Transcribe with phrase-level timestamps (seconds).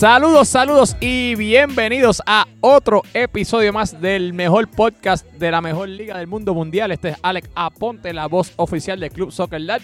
[0.00, 6.18] Saludos, saludos y bienvenidos a otro episodio más del mejor podcast de la mejor liga
[6.18, 6.92] del mundo mundial.
[6.92, 9.80] Este es Alex Aponte, la voz oficial del Club Soccer Dad.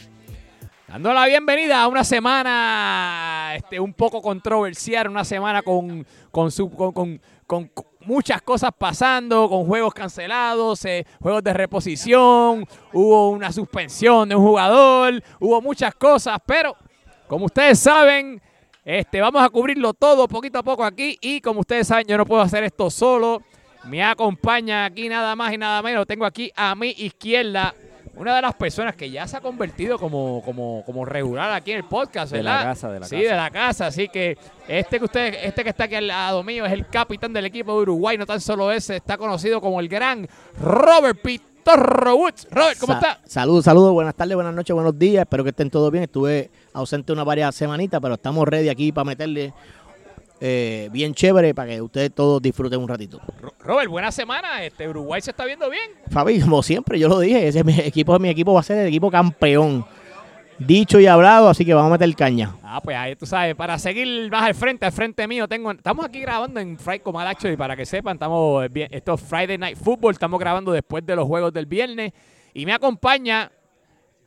[0.87, 6.71] Dando la bienvenida a una semana este, un poco controversial, una semana con, con, su-
[6.71, 7.71] con- con
[8.05, 14.44] muchas cosas pasando, con juegos cancelados, eh, juegos de reposición, hubo una suspensión de un
[14.44, 16.77] jugador, hubo muchas cosas, pero
[17.27, 18.43] como ustedes saben,
[18.85, 22.27] este, vamos a cubrirlo todo poquito a poco aquí y como ustedes saben, yo no
[22.27, 23.43] puedo hacer esto solo.
[23.85, 26.07] Me acompaña aquí nada más y nada menos.
[26.07, 27.75] Tengo aquí a mi izquierda
[28.14, 31.79] una de las personas que ya se ha convertido como, como, como regular aquí en
[31.79, 33.31] el podcast, De la casa, de la sí, casa.
[33.31, 33.86] de la casa.
[33.86, 34.36] Así que
[34.69, 37.72] este que usted, este que está aquí al lado mío es el capitán del equipo
[37.72, 38.19] de Uruguay.
[38.19, 40.28] No tan solo ese, está conocido como el gran
[40.60, 41.20] Robert
[41.64, 42.48] Pitorro Woods.
[42.50, 43.20] Robert, ¿cómo Sa- está?
[43.24, 45.22] Saludos, saludos, buenas tardes, buenas noches, buenos días.
[45.22, 46.04] Espero que estén todos bien.
[46.04, 49.54] Estuve ausente una varias semanitas, pero estamos ready aquí para meterle
[50.41, 53.20] eh, bien chévere para que ustedes todos disfruten un ratito.
[53.41, 54.64] Ro- Robert, buena semana.
[54.64, 55.88] Este Uruguay se está viendo bien.
[56.10, 58.78] Fabi, como siempre, yo lo dije, ese es mi equipo, mi equipo va a ser
[58.78, 59.86] el equipo campeón.
[60.66, 62.55] Dicho y hablado, así que vamos a meter caña.
[62.62, 66.04] Ah, pues ahí tú sabes, para seguir más al frente, al frente mío, tengo, estamos
[66.04, 69.58] aquí grabando en Friday Comal Actually, para que sepan, estamos, eh, bien- esto es Friday
[69.58, 72.12] Night Football, estamos grabando después de los juegos del viernes,
[72.54, 73.50] y me acompaña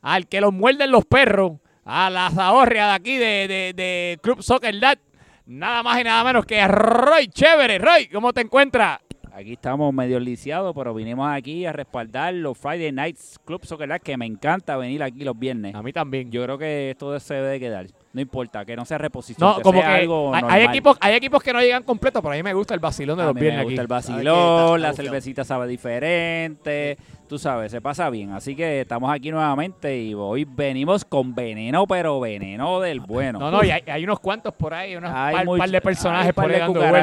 [0.02, 1.52] al que los muerden los perros,
[1.84, 4.98] a la zahorria de aquí de, de- de Club Soccer Dad,
[5.46, 7.78] nada más y nada menos que Roy Chévere.
[7.78, 8.98] Roy, ¿cómo te encuentras?
[9.36, 14.16] Aquí estamos medio lisiados, pero vinimos aquí a respaldar los Friday Nights Club Soccer que
[14.16, 15.74] me encanta venir aquí los viernes.
[15.74, 16.30] A mí también.
[16.30, 17.86] Yo creo que esto se debe de quedar.
[18.16, 20.58] No importa, que no sea reposición, no, que como que algo hay, normal.
[20.58, 23.18] hay equipos, hay equipos que no llegan completos, pero a mí me gusta el vacilón
[23.18, 23.70] de A los mí viernes me aquí.
[23.78, 24.12] gusta el ¿Sabes qué?
[24.30, 26.96] vacilón, la cervecita sabe diferente,
[27.28, 28.32] tú sabes, se pasa bien.
[28.32, 33.38] Así que estamos aquí nuevamente y hoy venimos con veneno, pero veneno del bueno.
[33.38, 35.80] No, no, y hay, hay unos cuantos por ahí, unos Hay par, mucho- par de
[35.82, 36.60] personajes hay par por ahí de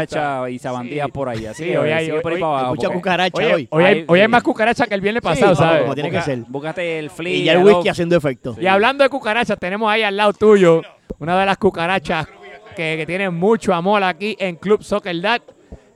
[0.08, 1.12] dando y sabandías Sí.
[1.12, 1.46] por ahí.
[1.46, 2.70] Así Sí, hoy hay- sigue por ahí hoy- para abajo.
[2.76, 3.68] mucha porque- cucaracha hoy.
[3.70, 4.32] hoy hay, Ay, hoy hay sí.
[4.32, 5.82] más cucarachas que el viernes Sí, pasado, como- ¿sabes?
[5.84, 6.40] como tiene que ser.
[6.48, 7.34] Búscate el flea.
[7.36, 8.56] Y ya el el whisky haciendo efecto.
[8.60, 10.82] Y hablando de cucarachas, tenemos ahí al lado tuyo
[11.20, 12.28] una de las cucarachas
[12.76, 15.42] que, que tiene mucho amor aquí en Club Soccer Dad.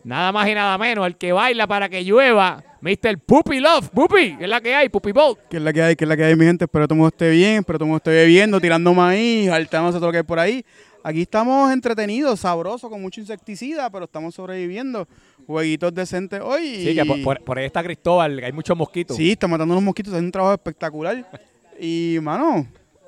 [0.03, 3.17] Nada más y nada menos, el que baila para que llueva, Mr.
[3.25, 3.89] Puppy Love.
[3.89, 4.87] Puppy, ¿qué es la que hay?
[4.87, 5.39] Puppy Bolt.
[5.49, 6.63] que es la que hay, que es la que hay, mi gente.
[6.65, 8.93] Espero que todo el mundo esté bien, espero que todo el mundo esté bebiendo, tirando
[8.93, 10.63] maíz, saltándose todo lo que hay por ahí.
[11.03, 15.07] Aquí estamos entretenidos, sabrosos, con mucho insecticida, pero estamos sobreviviendo.
[15.45, 16.75] Jueguitos decentes hoy.
[16.83, 19.17] Sí, y- que por, por- por ahí está Cristóbal, que hay muchos mosquitos.
[19.17, 21.25] Sí, está matando unos mosquitos, es un trabajo espectacular.
[21.79, 22.65] Y, mano,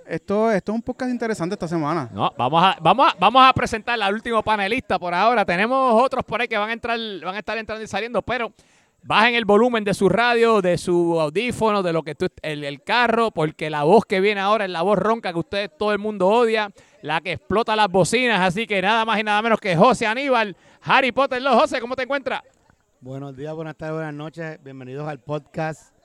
[0.09, 2.09] esto, esto es un podcast interesante esta semana.
[2.11, 5.45] No, vamos a, vamos a, vamos a presentar al último panelista por ahora.
[5.45, 8.51] Tenemos otros por ahí que van a entrar, van a estar entrando y saliendo, pero
[9.03, 12.81] bajen el volumen de su radio, de su audífono, de lo que tú, el, el
[12.83, 15.99] carro, porque la voz que viene ahora es la voz ronca que ustedes todo el
[15.99, 16.71] mundo odia,
[17.01, 20.57] la que explota las bocinas, así que nada más y nada menos que José Aníbal,
[20.81, 22.41] Harry Potter, los José, ¿cómo te encuentras?
[22.99, 24.59] Buenos días, buenas tardes, buenas noches.
[24.63, 25.98] Bienvenidos al podcast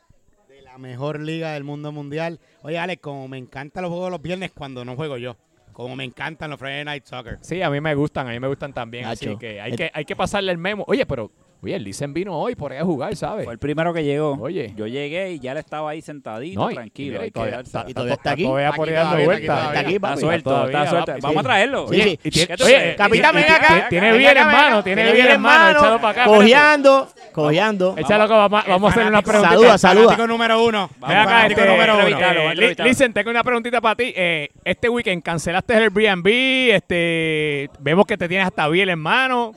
[0.74, 2.40] la mejor liga del mundo mundial.
[2.62, 5.36] Oye, Alex, como me encantan los juegos los viernes cuando no juego yo.
[5.72, 7.38] Como me encantan los Friday Night Soccer.
[7.42, 9.76] Sí, a mí me gustan, a mí me gustan también, así Nacho, que hay, el-
[9.76, 10.84] que hay que pasarle el memo.
[10.88, 11.30] Oye, pero,
[11.64, 13.44] oye, el Licen vino hoy por ahí a jugar, ¿sabes?
[13.44, 14.38] Fue el primero que llegó.
[14.40, 14.72] Oye.
[14.76, 17.24] Yo llegué y ya él estaba ahí sentadito, No, y- tranquilo.
[17.24, 18.42] y todavía está- Y todavía está aquí.
[18.44, 19.58] Todavía por ahí Aquí dando vueltas.
[19.58, 21.12] aquí Está aquí, Está suelto, está suelto.
[21.22, 21.88] Vamos a traerlo.
[21.88, 22.18] Sí, sí.
[22.24, 22.28] ¿Y
[22.62, 23.86] Oye, oye, capitán, ven acá.
[23.88, 24.84] Tiene bien, hermano, acá.
[24.84, 27.94] tiene bien, hermano, échalo para acá, Cojeando, cojeando.
[27.96, 29.50] Échalo que vamos, a hacerle una preguntita.
[29.54, 30.04] Saluda, saluda.
[30.04, 30.90] Fanático número uno.
[31.00, 32.84] Ven acá, Fanático este, número.
[32.84, 34.12] Listen, tengo una preguntita para ti.
[34.14, 36.26] Eh, este weekend cancelaste el Airbnb,
[36.74, 39.54] este, vemos que te tienes hasta bien en mano.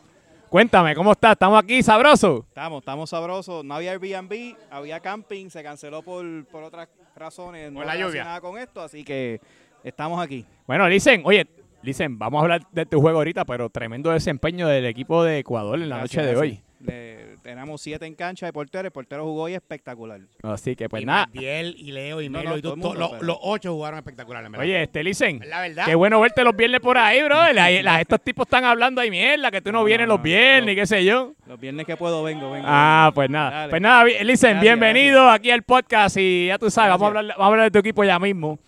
[0.50, 1.34] Cuéntame, ¿cómo estás?
[1.34, 2.46] ¿Estamos aquí sabroso?
[2.48, 3.66] Estamos, estamos sabrosos.
[3.66, 7.66] No había Airbnb, había camping, se canceló por, por otras razones.
[7.66, 8.06] Por no la lluvia.
[8.24, 9.42] relacionadas con esto, así que
[9.84, 10.46] estamos aquí.
[10.66, 11.46] Bueno, Listen, oye,
[11.84, 15.76] Listen, vamos a hablar de tu juego ahorita, pero tremendo desempeño del equipo de Ecuador
[15.82, 16.60] en la Gracias, noche de gracias.
[16.60, 16.67] hoy.
[16.88, 18.86] Le- tenemos siete en cancha de portero.
[18.88, 20.20] El portero jugó hoy espectacular.
[20.44, 21.28] Así que, pues y nada.
[21.28, 24.00] Magdiel, y Leo, y Melo, no, y todo tú- mundo, los- pero- los ocho jugaron
[24.00, 24.66] espectacular, en verdad.
[24.66, 25.86] Oye, este Listen, la verdad.
[25.86, 27.36] Qué bueno verte los viernes por ahí, bro.
[27.54, 30.24] La- la- estos tipos están hablando ahí mierda, que tú no No, vienes no, los
[30.24, 30.72] viernes, no.
[30.72, 31.34] y qué sé yo.
[31.46, 32.66] Los viernes que puedo, vengo, vengo.
[32.68, 33.16] Ah, vengo.
[33.16, 33.50] pues nada.
[33.52, 33.70] Dale.
[33.70, 37.44] Pues nada, Gracias, bienvenido aquí al podcast y ya tú sabes, vamos a, hablar, vamos
[37.44, 38.60] a hablar de tu equipo ya mismo.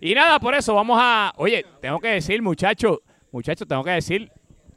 [0.00, 1.32] Y nada, por eso vamos a...
[1.36, 2.98] Oye, tengo que decir, muchachos,
[3.32, 4.30] muchachos, tengo que decir,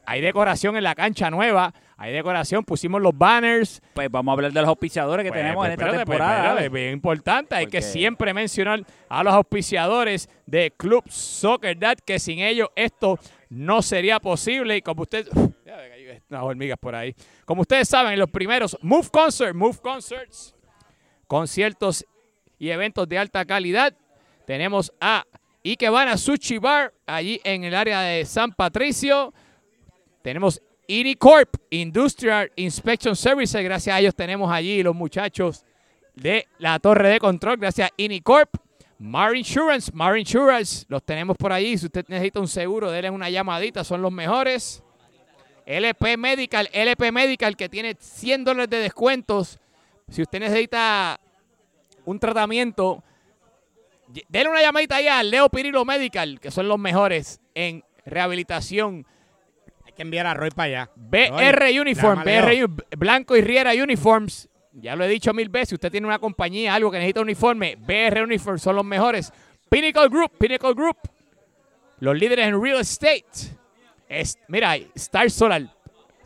[0.05, 3.81] hay decoración en la cancha nueva, hay decoración, pusimos los banners.
[3.93, 6.17] Pues vamos a hablar de los auspiciadores que Pues, tenemos pues, en esta espérate, pues,
[6.17, 6.53] temporada.
[6.53, 6.69] ¿vale?
[6.69, 12.39] bien importante, hay que siempre mencionar a los auspiciadores de Club Soccer Dad, que sin
[12.39, 13.19] ellos esto
[13.49, 14.77] no sería posible.
[14.77, 15.27] Y como usted...
[15.65, 17.13] Ya, hay unas hormigas por ahí.
[17.43, 20.55] Como ustedes saben, los primeros Move Concert, Move Concerts,
[21.27, 22.05] conciertos
[22.57, 23.93] y eventos de alta calidad.
[24.47, 25.25] Tenemos a
[25.65, 29.33] Ikebana Sushi Bar, allí en el área de San Patricio.
[30.21, 33.63] Tenemos Inicorp, Industrial Inspection Services.
[33.63, 35.63] Gracias a ellos tenemos allí los muchachos
[36.15, 37.57] de la torre de control.
[37.57, 38.55] Gracias a Inicorp.
[38.97, 41.77] Mar Insurance, Mar Insurance, los tenemos por allí.
[41.77, 44.81] Si usted necesita un seguro, denle una llamadita, son los mejores.
[45.67, 49.59] LP Medical, LP Medical que tiene 100 dólares de descuentos.
[50.09, 51.19] Si usted necesita
[52.03, 53.03] un tratamiento,
[54.27, 59.05] denle una llamadita ahí a Leo Pirilo Medical, que son los mejores en rehabilitación.
[59.99, 60.91] Que enviar a Roy para allá.
[60.95, 64.47] BR Roy, Uniform, BR Blanco y Riera Uniforms.
[64.71, 68.23] Ya lo he dicho mil veces, usted tiene una compañía, algo que necesita uniforme, BR
[68.23, 69.33] Uniform son los mejores.
[69.67, 70.95] Pinnacle Group, Pinnacle Group,
[71.99, 73.25] los líderes en real estate.
[74.07, 75.63] Es, mira, Star Solar.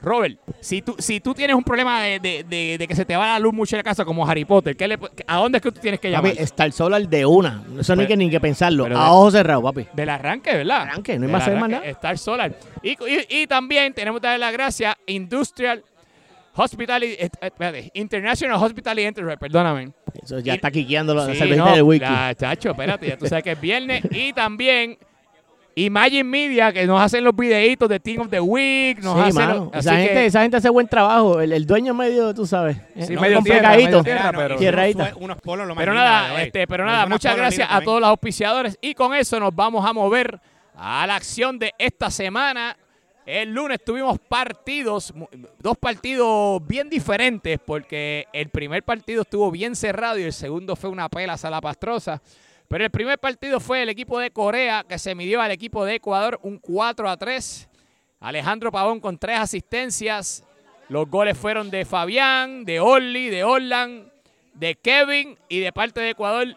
[0.03, 3.15] Robert, si tú, si tú tienes un problema de, de- de- de que se te
[3.15, 5.61] va la luz mucho en la casa como Harry Potter, ¿qué le- ¿a dónde es
[5.61, 6.31] que tú tienes que llamar?
[6.31, 7.63] Papi, Star Solar de una.
[7.79, 8.85] Eso no hay Pero- que ni que pensarlo.
[8.95, 9.87] A ojos cerrados, papi.
[9.93, 10.81] Del arranque, ¿verdad?
[10.81, 11.85] Arranque, no hay más más nada.
[11.85, 12.53] Star Solar.
[12.83, 15.81] Y, y- y también tenemos que darle las gracias Industrial
[16.55, 19.91] Hospitality, eh, espérate, International Hospitality Enterprise, perdóname.
[20.21, 22.05] Eso ya Y- está quiqueando la Sí, cervecita no, del wiki.
[22.05, 24.03] la- chacho, espérate, ya tú sabes que es viernes.
[24.11, 24.97] Y también
[25.75, 28.99] Imagine Media, que nos hacen los videitos de Team of the Week.
[29.01, 29.53] Nos Sí, hacen mano.
[29.73, 31.41] los- Esa, así gente, que- esa gente hace buen trabajo.
[31.41, 32.77] El, el dueño medio, tú sabes.
[32.95, 36.41] eh, Sí, no, medio tierra, medio tierra, pero- unos, unos polos lo más Pero nada,
[36.43, 37.85] este, pero nada, muchas gracias a también.
[37.85, 38.77] todos los auspiciadores.
[38.81, 40.39] Y con eso nos vamos a mover
[40.75, 42.77] a la acción de esta semana.
[43.25, 45.13] El lunes tuvimos partidos,
[45.59, 50.89] dos partidos bien diferentes, porque el primer partido estuvo bien cerrado y el segundo fue
[50.89, 52.21] una pela salapastrosa.
[52.73, 55.93] Pero el primer partido fue el equipo de Corea que se midió al equipo de
[55.93, 57.69] Ecuador un 4 a 3.
[58.19, 60.43] Alejandro Pavón con tres asistencias.
[60.89, 64.11] Los goles fueron de Fabián, de Orly, de Orlan,
[64.55, 66.47] de Kevin y de parte de Ecuador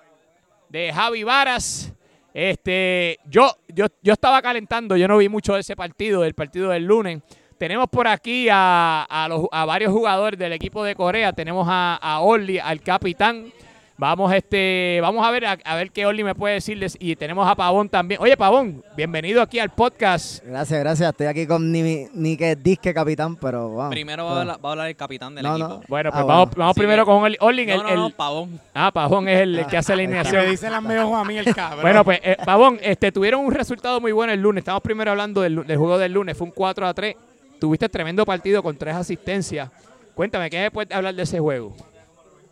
[0.70, 1.92] de Javi Varas.
[2.32, 6.70] Este, yo, yo, yo estaba calentando, yo no vi mucho de ese partido, del partido
[6.70, 7.20] del lunes.
[7.58, 11.34] Tenemos por aquí a, a los, a varios jugadores del equipo de Corea.
[11.34, 13.52] Tenemos a, a Orly, al capitán.
[13.98, 16.98] Vamos, este, vamos a ver a, a ver qué Orly me puede decirles.
[17.00, 18.20] Y tenemos a Pavón también.
[18.20, 20.44] Oye, Pavón, bienvenido aquí al podcast.
[20.44, 21.10] Gracias, gracias.
[21.12, 23.90] Estoy aquí con ni, ni que disque capitán, pero vamos.
[23.94, 25.68] Primero va a, hablar, va a hablar el capitán del No, equipo.
[25.68, 25.82] no.
[25.88, 26.38] Bueno, Ah, pues bueno.
[26.40, 27.36] vamos, vamos primero que- con Orly.
[27.40, 28.60] Orly, No, el, no, el- no, pavón.
[28.74, 30.50] ah, Pavón es el, el que hace la Me alineación.
[30.50, 31.80] dice las mejor a mí el cabrón.
[31.80, 34.60] Bueno, pues, eh, Pavón, este, tuvieron un resultado muy bueno el lunes.
[34.60, 36.36] Estamos primero hablando del juego del lunes.
[36.36, 37.16] Fue un 4 a 3.
[37.58, 39.70] Tuviste tremendo partido con tres asistencias.
[40.14, 41.74] Cuéntame, ¿qué me puedes hablar de ese juego?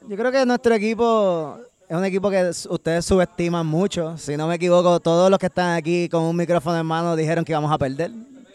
[0.08, 1.58] Yo creo que nuestro equipo
[1.88, 4.16] es un equipo que ustedes subestiman mucho.
[4.18, 7.44] Si no me equivoco, todos los que están aquí con un micrófono en mano dijeron
[7.44, 8.10] que íbamos a perder.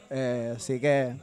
[0.09, 1.13] Eh, así que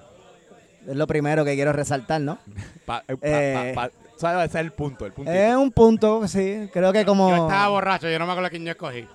[0.88, 2.38] es lo primero que quiero resaltar, ¿no?
[2.84, 4.48] Pa- eh, pa- Eh, pa- pa- ¿Sabes?
[4.48, 5.04] Ese es el punto.
[5.04, 5.12] El.
[5.28, 6.70] Es un punto, sí.
[6.72, 7.28] Creo que como...
[7.28, 9.06] Yo estaba borracho, yo no me acuerdo quién yo escogí.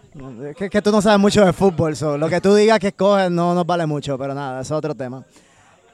[0.49, 2.89] Es que, que tú no sabes mucho de fútbol, so, lo que tú digas que
[2.89, 5.23] escoges no nos vale mucho, pero nada, eso es otro tema.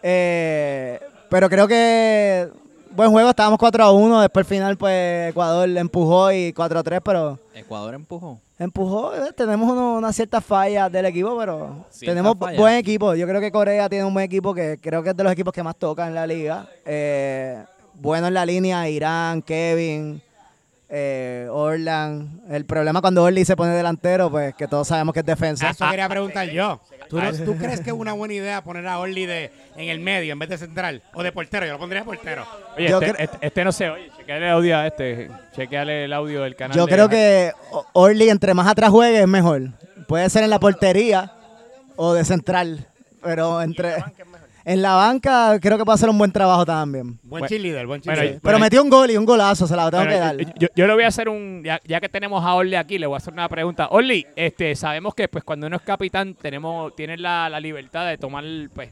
[0.04, 1.00] Eh,
[1.30, 2.50] pero creo que
[2.92, 6.80] buen juego, estábamos 4 a 1, después al final pues Ecuador le empujó y 4
[6.80, 8.40] a 3, pero Ecuador empujó.
[8.60, 12.60] empujó, eh, tenemos uno- una cierta falla del equipo, pero Cierta tenemos falla.
[12.60, 13.14] buen equipo.
[13.16, 15.54] Yo creo que Corea tiene un buen equipo que creo que es de los equipos
[15.54, 16.68] que más toca en la liga.
[16.86, 17.64] Eh,
[17.94, 20.22] bueno en la línea, Irán, Kevin,
[20.90, 22.42] eh, Orlan.
[22.50, 25.70] El problema cuando Orly se pone delantero, pues que todos sabemos que es defensa.
[25.70, 26.82] Eso quería preguntar yo.
[27.10, 30.00] ¿Tú, no- tú crees que es una buena idea poner a Orly de, en el
[30.00, 31.02] medio en vez de central?
[31.14, 32.46] O de portero, yo lo pondría de portero.
[32.76, 34.10] Oye, este, este- este no se oye.
[34.18, 35.30] Chequeale el audio a este.
[35.56, 36.76] Chequeale el audio del canal.
[36.78, 37.52] Yo de- creo que
[37.94, 39.70] Orly entre más atrás juegue es mejor.
[40.08, 41.34] Puede ser en la portería
[41.98, 42.88] o de central,
[43.22, 43.96] pero entre
[44.68, 47.18] en la banca creo que puede hacer un buen trabajo también.
[47.24, 48.42] Buen Bueno, cheerleader, buen bueno, cheerleader.
[48.44, 50.38] Pero metió un gol y un golazo, se la tengo Bueno, que dar.
[50.38, 52.98] yo, yo- yo le voy a hacer un, ya, ya que tenemos a Orly aquí,
[53.00, 53.88] le voy a hacer una pregunta.
[53.92, 58.18] Orly, este, sabemos que pues cuando uno es capitán tenemos, tienes la, la libertad de
[58.18, 58.44] tomar,
[58.74, 58.90] pues,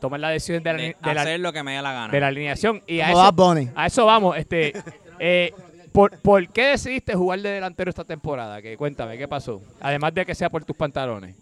[0.00, 2.12] tomar la decisión de la, De de la- hacer lo que me dé la gana.
[2.12, 2.82] de la alineación.
[2.86, 3.22] Y a Como
[3.64, 4.36] eso, a eso vamos.
[4.36, 4.72] Este,
[5.18, 5.52] eh,
[5.92, 8.62] ¿por, por qué decidiste jugar de delantero esta temporada?
[8.62, 9.60] Que cuéntame, ¿qué pasó?
[9.80, 11.34] Además de que sea por tus pantalones.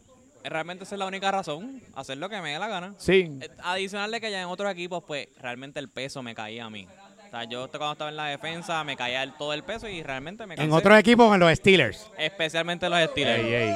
[0.44, 1.82] Realmente esa es la única razón.
[1.94, 2.94] Hacer lo que me dé la gana.
[2.98, 3.30] Sí.
[3.40, 6.70] Eh, Adicional de que ya en otros equipos, pues realmente el peso me caía a
[6.70, 6.86] mí.
[7.26, 10.02] O sea, yo cuando estaba en la defensa me caía el- todo el peso y
[10.02, 10.68] realmente me cansé.
[10.68, 12.06] En otros equipos, en los Steelers.
[12.18, 13.42] Especialmente los Steelers.
[13.44, 13.74] Ey, ey.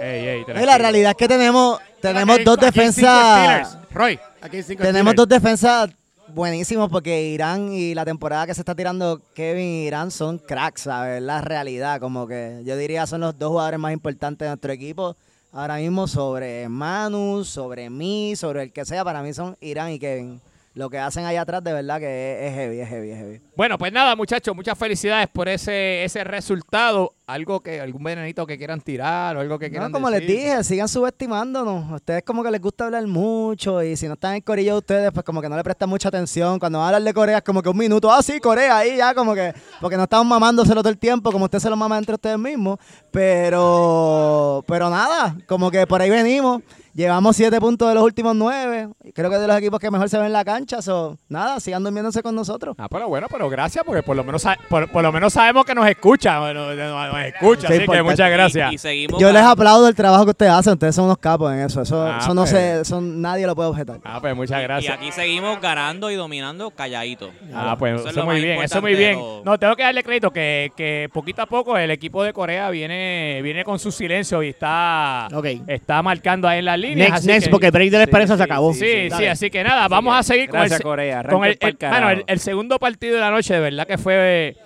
[0.00, 3.78] Ey, ey, la realidad es que tenemos, tenemos Aquí- dos aquí defensas.
[3.92, 5.16] Roy, aquí cinco Tenemos Steelers.
[5.16, 5.90] dos defensas
[6.28, 10.82] buenísimos porque Irán y la temporada que se está tirando Kevin y Irán son cracks,
[10.82, 11.18] ¿sabes?
[11.18, 12.00] Es la realidad.
[12.00, 15.16] Como que yo diría son los dos jugadores más importantes de nuestro equipo.
[15.54, 19.98] Ahora mismo sobre Manu, sobre mí, sobre el que sea, para mí son Irán y
[19.98, 20.40] Kevin.
[20.74, 23.40] Lo que hacen ahí atrás de verdad que es, heavy, es heavy, es heavy.
[23.56, 27.14] Bueno, pues nada, muchachos, muchas felicidades por ese, ese resultado.
[27.26, 30.62] Algo que, algún venenito que quieran tirar o algo que No, quieran como les dije,
[30.64, 31.90] sigan subestimándonos.
[31.90, 34.78] A ustedes como que les gusta hablar mucho y si no están en Corillo de
[34.78, 36.58] ustedes, pues como que no le prestan mucha atención.
[36.58, 38.96] Cuando van a hablar de Corea es como que un minuto, ah, sí, Corea, ahí
[38.96, 41.96] ya como que, porque no estamos mamándoselo todo el tiempo como usted se lo mama
[41.96, 42.78] entre ustedes mismos.
[43.10, 46.62] Pero, pero nada, como que por ahí venimos.
[46.94, 48.88] Llevamos siete puntos de los últimos nueve.
[49.14, 50.82] Creo que es de los equipos que mejor se ven en la cancha.
[50.82, 52.74] So, nada, sigan durmiéndose con nosotros.
[52.78, 55.74] Ah, pero bueno, pero gracias, porque por lo menos, por, por lo menos sabemos que
[55.74, 56.38] nos escucha.
[56.40, 58.72] Bueno, nos escucha, Sí, así que muchas gracias.
[58.72, 59.20] Y, y seguimos.
[59.20, 60.74] Yo les aplaudo el trabajo que ustedes hacen.
[60.74, 61.80] Ustedes son unos capos en eso.
[61.80, 62.50] Eso, Ah, eso no pues.
[62.50, 63.98] se, eso nadie lo puede objetar.
[64.04, 64.94] Ah, pues muchas Y gracias.
[64.96, 67.30] aquí seguimos ganando y dominando calladito.
[67.54, 69.18] Ah, pues Eso eso, es muy bien, eso muy bien.
[69.18, 69.42] todo.
[69.44, 73.40] No, tengo que darle crédito que, que poquito a poco el equipo de Corea viene,
[73.42, 75.28] viene con su silencio y está,
[75.66, 76.96] está marcando ahí en las líneas.
[77.10, 78.72] Next, así next, que- porque el break de la Sí, esperanza se sí, acabó.
[78.74, 79.30] Sí, sí, Dale.
[79.30, 81.22] así que nada, vamos a seguir con el, gracias, se- Corea.
[81.24, 84.56] con el, el- bueno, el, el segundo partido de la noche, de verdad que fue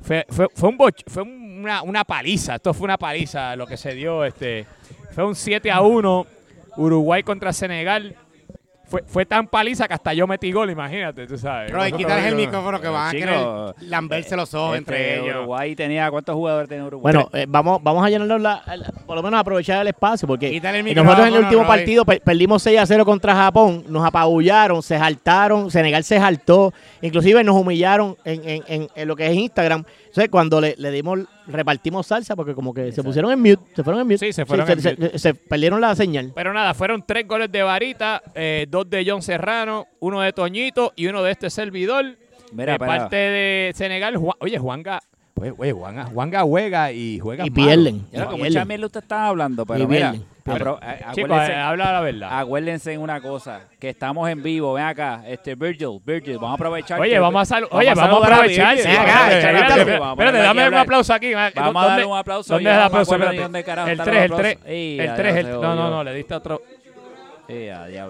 [0.00, 3.76] fue, fue, fue un boch- fue una, una paliza, esto fue una paliza lo que
[3.76, 4.66] se dio, este
[5.14, 6.26] fue un 7 a 1
[6.76, 8.16] Uruguay contra Senegal.
[8.92, 11.70] Fue, fue tan paliza que hasta yo metí gol, imagínate, tú sabes.
[11.70, 13.24] Roy, Nosotros quítales el micrófono que Pero, van a chico,
[13.74, 15.34] querer lamberse los ojos entre ellos.
[15.36, 17.14] Uruguay tenía, ¿cuántos jugadores tenía Uruguay?
[17.14, 20.48] Bueno, eh, vamos, vamos a llenarlo, la- la- por lo menos aprovechar el espacio, porque
[20.48, 20.54] el
[20.88, 21.68] y nosotros en el último Roy.
[21.68, 26.74] partido per- perdimos 6 a 0 contra Japón, nos apabullaron, se saltaron, Senegal se saltó,
[27.00, 29.84] inclusive nos humillaron en, en- en- en lo que es Instagram.
[30.12, 33.82] Entonces, cuando le, le dimos, repartimos salsa, porque como que se pusieron en mute, se
[33.82, 34.18] fueron en mute.
[34.18, 35.10] Sí, se fueron en se, mute.
[35.12, 36.32] se- se perdieron la señal.
[36.34, 40.92] Pero nada, fueron tres goles de Varita, eh, dos de John Serrano, uno de Toñito
[40.96, 42.04] y uno de este servidor.
[42.52, 45.00] Mira, de para- parte de Senegal, Juan- oye, Juanga,
[45.36, 47.66] oye, oye, Juanga, Juanga juega y juega Y malo.
[47.66, 47.94] pierden.
[48.12, 48.52] Mira, y con pierden.
[48.52, 50.31] mucha mierda usted está hablando, pero Y mira, pierden.
[50.44, 52.38] Apro- eh, Chicos, acuérdense, eh, habla la verdad.
[52.40, 56.54] acuérdense en una cosa, que estamos en vivo, ven acá, este Virgil, Virgil, vamos a
[56.54, 57.00] aprovechar.
[57.00, 58.76] Oye, que- vamos a, sal- oye, vamos a aprovechar.
[58.78, 61.34] Sí, espérate, dame un aplauso aquí.
[61.34, 62.54] Vamos a ¿Dónde- darle un aplauso.
[62.54, 63.14] ¿Dónde es el aplauso?
[63.14, 64.52] El están 3, los el 3.
[64.52, 64.56] aplausos.
[64.66, 66.62] Ey, El ya, 3, ya el se No, no, no, le diste otro.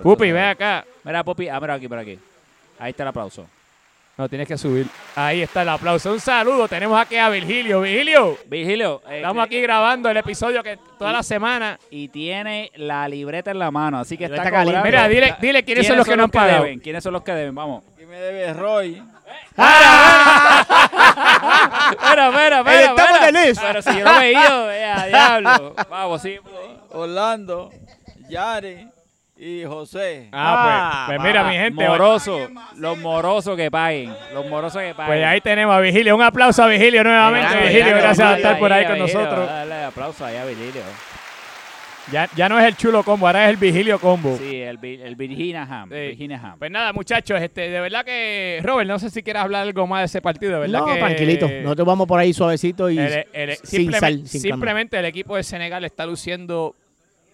[0.03, 0.85] Pupi, ven acá.
[1.05, 2.19] Mira, Pupi, ah, mira aquí, por aquí.
[2.79, 3.47] Ahí está el aplauso.
[4.19, 4.87] No, tienes que subir.
[5.17, 6.13] Ahí está el aplauso.
[6.13, 6.69] Un saludo.
[6.69, 7.81] Tenemos aquí a Virgilio.
[7.81, 11.79] Virgilio, Vigilio, eh, estamos aquí grabando el episodio que toda la semana.
[11.91, 14.83] y tiene la libreta en la mano, así que está caliente.
[14.85, 16.65] Mira, dile, dile quiénes son los que no han pagado.
[16.65, 16.81] deben?
[16.81, 17.55] ¿Quiénes son los que deben?
[17.55, 17.85] Vamos.
[17.97, 19.03] ¿Qué me debe Roy?
[19.51, 20.67] Espera,
[22.29, 22.81] espera, espera.
[22.81, 23.27] estamos espera.
[23.27, 23.63] de list.
[23.63, 25.75] Pero si yo lo veía, eh, diablo.
[25.89, 26.37] Vamos, sí.
[26.91, 27.71] Orlando,
[28.29, 28.89] Yare
[29.45, 30.29] y José.
[30.33, 31.87] Ah, pues, pues mira, mi gente.
[31.87, 34.15] Moroso, los morosos que paguen.
[34.33, 35.07] Los morosos que paguen.
[35.15, 36.15] Pues ahí tenemos a Vigilio.
[36.15, 37.49] Un aplauso a Vigilio nuevamente.
[37.49, 39.47] Grande, Vigilio, grande, gracias por estar por ahí con Vigilio, nosotros.
[39.49, 40.83] Dale aplauso ahí a Vigilio.
[42.11, 44.37] Ya, ya no es el chulo combo, ahora es el Vigilio combo.
[44.37, 45.89] Sí, el, el Virginia Ham.
[45.89, 45.95] Sí.
[45.95, 46.59] Virginia Ham.
[46.59, 50.01] Pues nada, muchachos, este, de verdad que, Robert, no sé si quieres hablar algo más
[50.01, 50.99] de ese partido, de verdad No, que...
[50.99, 51.49] tranquilito.
[51.63, 55.37] Nosotros vamos por ahí suavecito y el- el- sin simpleme- sal, sin simplemente el equipo
[55.37, 56.75] de Senegal está luciendo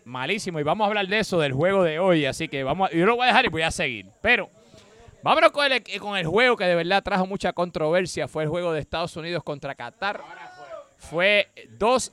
[0.09, 2.95] malísimo y vamos a hablar de eso, del juego de hoy, así que vamos a-
[2.95, 4.49] yo lo voy a dejar y voy a seguir, pero
[5.23, 8.73] vámonos con el, con el juego que de verdad trajo mucha controversia, fue el juego
[8.73, 10.21] de Estados Unidos contra Qatar,
[10.97, 11.49] fue
[11.79, 12.13] dos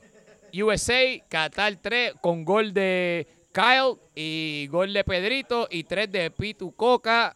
[0.54, 6.74] USA, Qatar 3 con gol de Kyle y gol de Pedrito y tres de Pitu
[6.76, 7.36] Coca.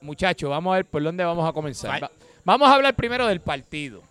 [0.00, 2.02] Muchachos, vamos a ver por dónde vamos a comenzar.
[2.02, 2.10] Va-
[2.44, 4.02] vamos a hablar primero del partido.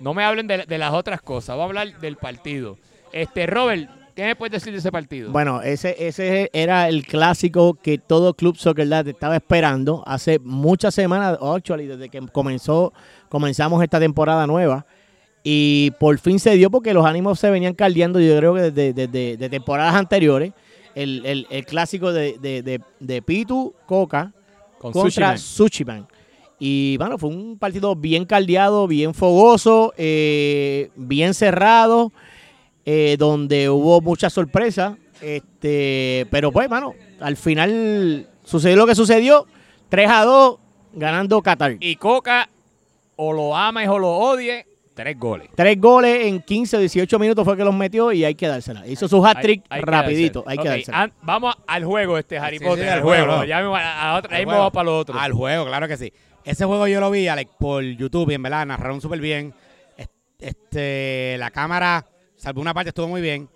[0.00, 2.78] No me hablen de, de las otras cosas, vamos a hablar del partido.
[3.12, 5.30] Este, Robert, ¿qué me puedes decir de ese partido?
[5.32, 10.94] Bueno, ese, ese era el clásico que todo Club Soccer Dad estaba esperando hace muchas
[10.94, 12.92] semanas, actually, desde que comenzó,
[13.28, 14.86] comenzamos esta temporada nueva.
[15.42, 18.92] Y por fin se dio porque los ánimos se venían caldeando, yo creo que desde,
[18.92, 20.52] desde- de temporadas anteriores.
[20.94, 24.32] El, el- el clásico de, de- de- de Pitu Coca
[24.78, 25.38] Con contra Sushiman.
[25.38, 26.08] Sushiman.
[26.58, 32.12] Y bueno, fue un partido bien caldeado, bien fogoso, eh, bien cerrado,
[32.84, 34.96] eh, donde hubo muchas sorpresas.
[35.20, 39.46] Este, pero pues, mano, al final sucedió lo que sucedió.
[39.88, 40.58] 3 a 2,
[40.94, 41.76] ganando Qatar.
[41.80, 42.48] Y Coca,
[43.16, 45.48] o lo ames o lo odies, tres goles.
[45.54, 48.86] Tres goles en 15 o 18 minutos fue que los metió y hay que dársela.
[48.86, 51.02] Hizo su hat-trick Hay- hay que rapidito, hay que dársela.
[51.02, 53.26] an- vamos al juego, este Harry Sí, Potter, sí, al al juego.
[53.26, 53.44] juego.
[53.44, 54.58] Ya a, a otra, Al ahí juego.
[54.58, 55.18] vamos para lo otro.
[55.18, 56.12] Al juego, claro que sí.
[56.44, 59.52] Ese juego yo lo vi, Alex, por YouTube y en verdad narraron súper bien.
[59.96, 60.08] Es-
[60.38, 62.06] Este, la cámara,
[62.40, 63.48] salvo una parte, estuvo muy bien.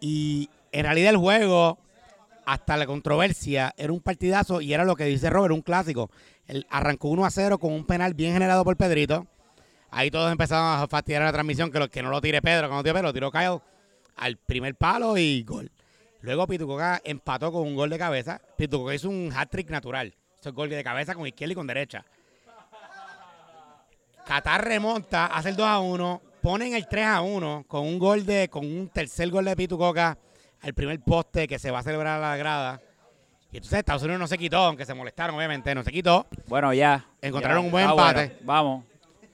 [0.00, 1.78] Y en realidad el juego,
[2.46, 6.10] hasta la controversia, era un partidazo y era lo que dice Robert, un clásico.
[6.46, 9.26] Él arrancó 1 a 0 con un penal bien generado por Pedrito.
[9.90, 12.74] Ahí todos empezaron a fastidiar la transmisión que, lo, que no lo tire Pedro, que
[12.74, 13.60] no tire Pedro, lo tiró Kyle
[14.16, 15.70] al primer palo y gol.
[16.20, 18.40] Luego Pitucoca empató con un gol de cabeza.
[18.56, 20.14] Pitucoca hizo un hat-trick natural.
[20.16, 22.04] O Esto es gol de cabeza con izquierda y con derecha.
[24.26, 28.26] Qatar remonta, hace el 2 a 1, ponen el 3 a 1 con un gol
[28.26, 30.18] de, con un tercer gol de Pitu Coca
[30.60, 32.80] al primer poste que se va a celebrar a la grada.
[33.50, 36.26] Y entonces Estados Unidos no se quitó, aunque se molestaron, obviamente, no se quitó.
[36.46, 37.06] Bueno, ya.
[37.22, 37.64] Encontraron Ya.
[37.66, 38.36] un buen Ah, bueno, empate.
[38.42, 38.84] vamos.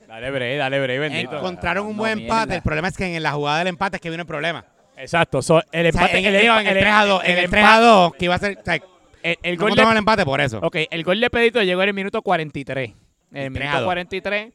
[0.06, 1.36] Dale bre, dale bre, bendito.
[1.36, 2.34] Encontraron un no, buen mierda.
[2.42, 2.56] empate.
[2.56, 4.64] El problema es que en la jugada del empate es que vino el problema.
[4.96, 5.42] Exacto.
[5.42, 6.18] so, el O sea, empate.
[6.18, 8.24] en, el, digo, en el 3 a 2, en el 3 empate- a 2, que
[8.26, 8.58] iba a ser.
[8.58, 8.74] O sea,
[9.22, 10.58] El, el no gol el empate por eso.
[10.62, 12.90] ok, el gol de Pedrito llegó en el minuto 43.
[13.32, 13.84] En el El 3 minuto 2.
[13.86, 14.52] 43.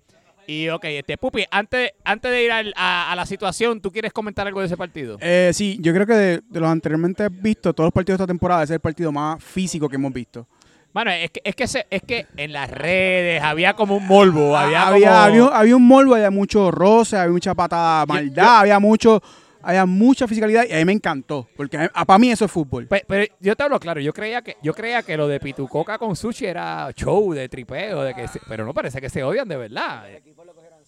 [0.47, 4.13] Y ok, este Pupi, antes, antes de ir al- a, a la situación, ¿tú quieres
[4.13, 5.17] comentar algo de ese partido?
[5.21, 8.27] Eh, sí, yo creo que de, de los anteriormente vistos, todos los partidos de esta
[8.31, 10.47] temporada, ese es el partido más físico que hemos visto.
[10.93, 14.55] Bueno, es que, es que, se- es que en las redes había como un morbo,
[14.55, 18.13] había, Ah, había, como- había, había un morbo, había mucho roce, había mucha patada Yo-
[18.13, 19.21] maldad, yo- había mucho,
[19.65, 22.87] había mucha fisicalidad y a mí me encantó, porque para mí eso es fútbol.
[22.87, 25.97] Pe- Pero, yo te hablo claro, yo creía que yo creía que lo de Pitucoca
[25.97, 29.47] con Sushi era show de tripeo, de que se- pero no parece que se odian
[29.47, 30.03] de verdad.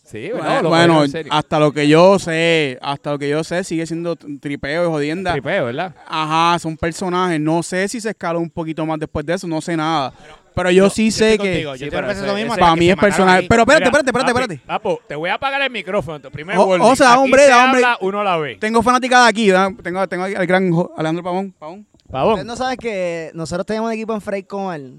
[0.03, 3.65] Sí, Bueno, no, lo bueno, hasta lo que yo sé, hasta lo que yo sé,
[3.65, 5.34] sigue siendo tripeo y jodienda.
[5.34, 5.93] tripeo, ¿verdad?
[6.07, 7.41] Ajá, son personajes.
[7.41, 10.13] No sé si se escaló un poquito más después de eso, no sé nada.
[10.17, 10.36] Pero
[10.71, 12.55] yo sí sé que Yo pero te lo mismo.
[12.55, 13.45] para mí se es personal.
[13.49, 14.67] Pero espérate, Mira, espérate, espérate, espérate.
[14.67, 16.19] Papo, te voy a apagar el micrófono.
[16.31, 17.83] Primero, O- o sea, hombre, se hombre.
[17.83, 18.55] habla, uno la ve.
[18.59, 19.51] Tengo fanaticada aquí,
[19.83, 21.51] tengo, tengo aquí al gran Alejandro Pavón.
[21.57, 21.87] Pavón.
[22.11, 22.33] Pavón.
[22.33, 24.95] Ustedes no saben que nosotros teníamos un equipo en Frey Comal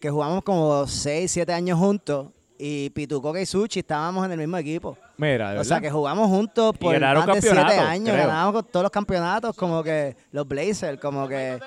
[0.00, 2.28] que jugamos como 6, 7 años juntos
[2.60, 4.96] y Pitucoca y Suchi estábamos en el mismo equipo.
[5.16, 8.26] Mira, de O sea que jugamos juntos por ganaron más de 7 campeonatos, años, creo.
[8.26, 11.58] ganábamos con todos los campeonatos como que los Blazers, como que...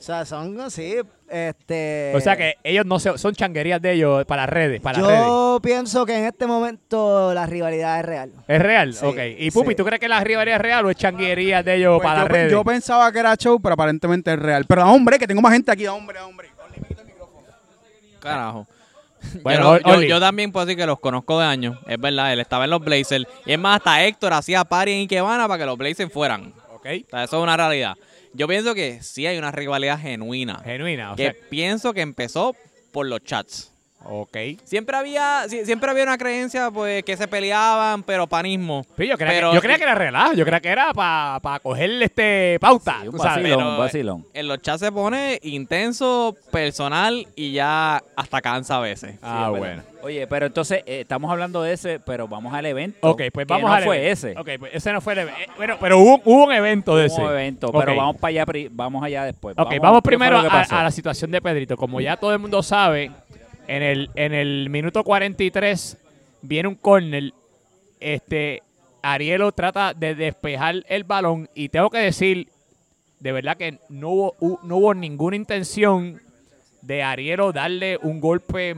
[0.00, 0.96] O sea, son así,
[1.28, 2.12] este...
[2.14, 5.06] o sea que ellos no se, son changuerías de ellos para las redes, para las
[5.06, 5.26] redes.
[5.26, 8.32] Yo pienso que en este momento la rivalidad es real.
[8.48, 8.94] ¿Es real?
[8.94, 9.18] Sí, ok.
[9.36, 9.74] Y Pupi, sí.
[9.74, 12.22] ¿tú crees que la rivalidad es real o es changuería de ellos Pues para yo,
[12.22, 12.50] las redes?
[12.50, 14.64] yo pensaba que era show, pero aparentemente es real.
[14.66, 16.48] Pero hombre, que tengo más gente aquí, hombre, hombre.
[18.20, 18.66] Carajo.
[19.42, 21.76] Bueno, yo también puedo decir que los conozco de años.
[21.86, 23.26] Es verdad, él estaba en los Blazers.
[23.44, 26.54] Y es más, hasta Héctor hacía party en Ikebana para que los Blazers fueran.
[26.72, 26.86] Ok.
[27.06, 27.96] O sea, eso es una realidad.
[28.32, 30.60] Yo pienso que sí hay una rivalidad genuina.
[30.64, 31.48] Genuina, o que sea.
[31.48, 32.54] pienso que empezó
[32.92, 33.69] por los chats.
[34.04, 34.36] Ok.
[34.64, 38.84] Siempre había, sie- siempre había una creencia pues que se peleaban, pero panismo.
[38.96, 41.58] Sí, yo creía, Pero- que, yo creía que era relajo, yo creía que era para
[41.60, 42.98] cogerle este pauta.
[43.02, 44.26] Sí, un vacilón, pero- un vacilón.
[44.32, 49.16] En los chats se pone intenso, personal y ya hasta cansa a veces.
[49.22, 49.64] Ah, Sí, bueno.
[49.76, 49.84] verdad.
[50.02, 52.98] Oye, pero entonces eh, estamos hablando de ese, pero vamos al evento.
[53.10, 54.12] Ok, pues vamos no al fue evento.
[54.28, 54.38] ese.
[54.38, 55.40] Ok, pues ese no fue el evento.
[55.58, 57.22] Bueno, pero hubo, hubo un evento de Hubo ese.
[57.22, 57.76] un evento, Ok.
[57.80, 59.54] pero vamos para allá, vamos allá después.
[59.58, 61.76] Ok, vamos, ¿qué fue primero a la situación de Pedrito.
[61.76, 63.10] Como ya todo el mundo sabe,
[63.76, 65.96] en el, en el minuto 43
[66.42, 67.32] viene un córner.
[68.00, 68.62] Este,
[69.02, 72.48] Arielo trata de despejar el balón y tengo que decir,
[73.18, 76.20] de verdad que no hubo, hu- no hubo ninguna intención
[76.82, 78.74] de Arielo darle un golpe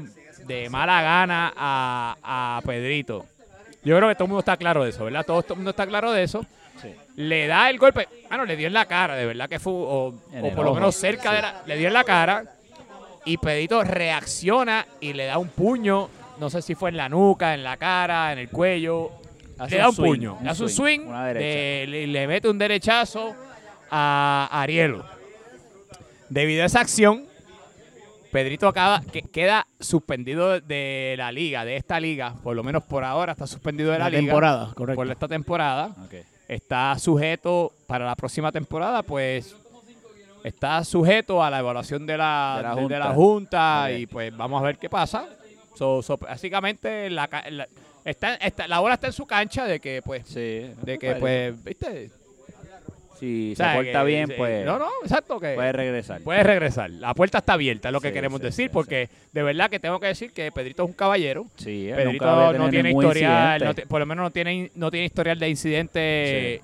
[0.46, 3.26] de mala gana a, a Pedrito.
[3.84, 5.24] Yo creo que todo el mundo está claro de eso, ¿verdad?
[5.24, 6.44] Todo, todo el mundo está claro de eso.
[7.14, 10.08] Le da el golpe, bueno, le dio en la cara, de verdad que fue, o,
[10.42, 11.36] o por lo menos cerca sí.
[11.36, 12.44] de la, le dio en la cara
[13.24, 16.08] y Pedrito reacciona y le da un puño,
[16.40, 19.10] no sé si fue en la nuca, en la cara, en el cuello,
[19.58, 22.26] Hace le da un swing, puño, un le hace un swing, swing, de- le, le
[22.26, 23.34] mete un derechazo
[23.90, 25.04] a Arielo.
[26.28, 27.26] Debido a esa acción,
[28.32, 33.04] Pedrito acaba, que, queda suspendido de la liga, de esta liga, por lo menos por
[33.04, 34.22] ahora está suspendido de la, La liga.
[34.22, 34.96] temporada, correcto.
[34.96, 35.94] Por esta temporada.
[36.48, 39.54] Está sujeto para la próxima temporada, pues
[40.44, 43.92] está sujeto a la evaluación de la, De la de- de la Junta.
[43.92, 45.26] Y pues vamos a ver qué pasa.
[45.74, 47.68] So- so, básicamente la, la-
[48.04, 50.70] está, está- la bola está en su cancha de que pues Sí.
[50.82, 52.10] de que pues viste
[53.18, 56.20] Si O sea, se porta que- bien, pues no no exacto que puede regresar.
[56.22, 59.70] puede regresar la puerta está abierta es lo que queremos sí, decir porque de verdad
[59.70, 63.74] que tengo que decir que Pedrito es un caballero sí, Pedrito no tiene historial, no
[63.88, 66.62] por lo menos no tiene, no tiene historial de incidente.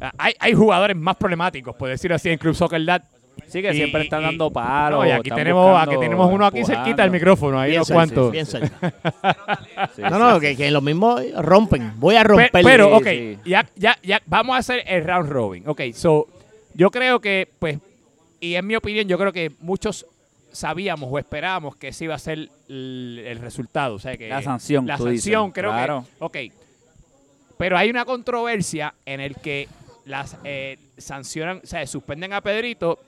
[0.00, 3.02] Ah, Hay, hay jugadores más problemáticos, por decirlo así, en Club Soccer Dad.
[3.46, 5.00] Sí, que Y- siempre están y- dando palos.
[5.00, 7.12] No, y aquí tenemos, aquí tenemos uno aquí cerquita del empujando.
[7.12, 8.32] micrófono, ahí Bien unos cerca, cuantos.
[8.32, 8.78] bien cerca.
[9.96, 10.40] Sí, No, sí, no, sí.
[10.40, 11.92] que, que los mismos rompen.
[11.96, 12.50] Voy a Pe- romper.
[12.64, 13.38] pero, sí, ok, sí.
[13.46, 15.62] Ya, ya, ya, vamos a hacer el round robin.
[15.68, 16.26] Ok, so,
[16.74, 17.78] yo creo que, pues,
[18.40, 20.04] y en mi opinión, yo creo que muchos
[20.52, 23.94] sabíamos o esperábamos que ese iba a ser el, el resultado.
[23.94, 25.24] O sea, que La sanción, La tú dices.
[25.24, 26.04] sanción, creo Claro.
[26.18, 26.24] que.
[26.48, 26.52] Ok.
[27.56, 29.68] Pero hay una controversia en el que
[30.08, 32.98] las eh, sancionan, o sea, suspenden a Pedrito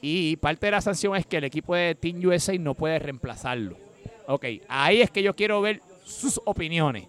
[0.00, 3.76] y parte de la sanción es que el equipo de Team USA no puede reemplazarlo.
[4.26, 7.04] Ok, ahí es que yo quiero ver sus opiniones.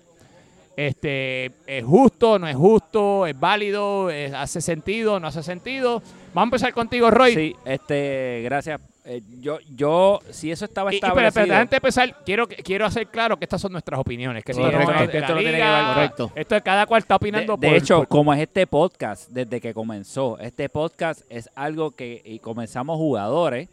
[0.75, 3.25] Este, ¿Es justo, no es justo?
[3.25, 4.11] ¿Es válido?
[4.11, 6.03] ¿Es- ¿Hace sentido, no hace sentido?
[6.33, 7.33] Vamos a empezar contigo, Roy.
[7.33, 11.45] Sí, este, gracias eh, yo, yo, si eso estaba Y, y, pero, establecido.
[11.45, 14.43] pero antes de empezar, quiero, quiero hacer claro que estas son nuestras opiniones.
[14.43, 14.93] Que Sí, no correcto.
[15.03, 16.31] es de Esto no tiene que ver- correcto.
[16.35, 19.29] Esto es cada cual está de, opinando de por- hecho, por- como es este podcast,
[19.29, 23.69] desde que comenzó, este podcast es algo que y comenzamos jugadores.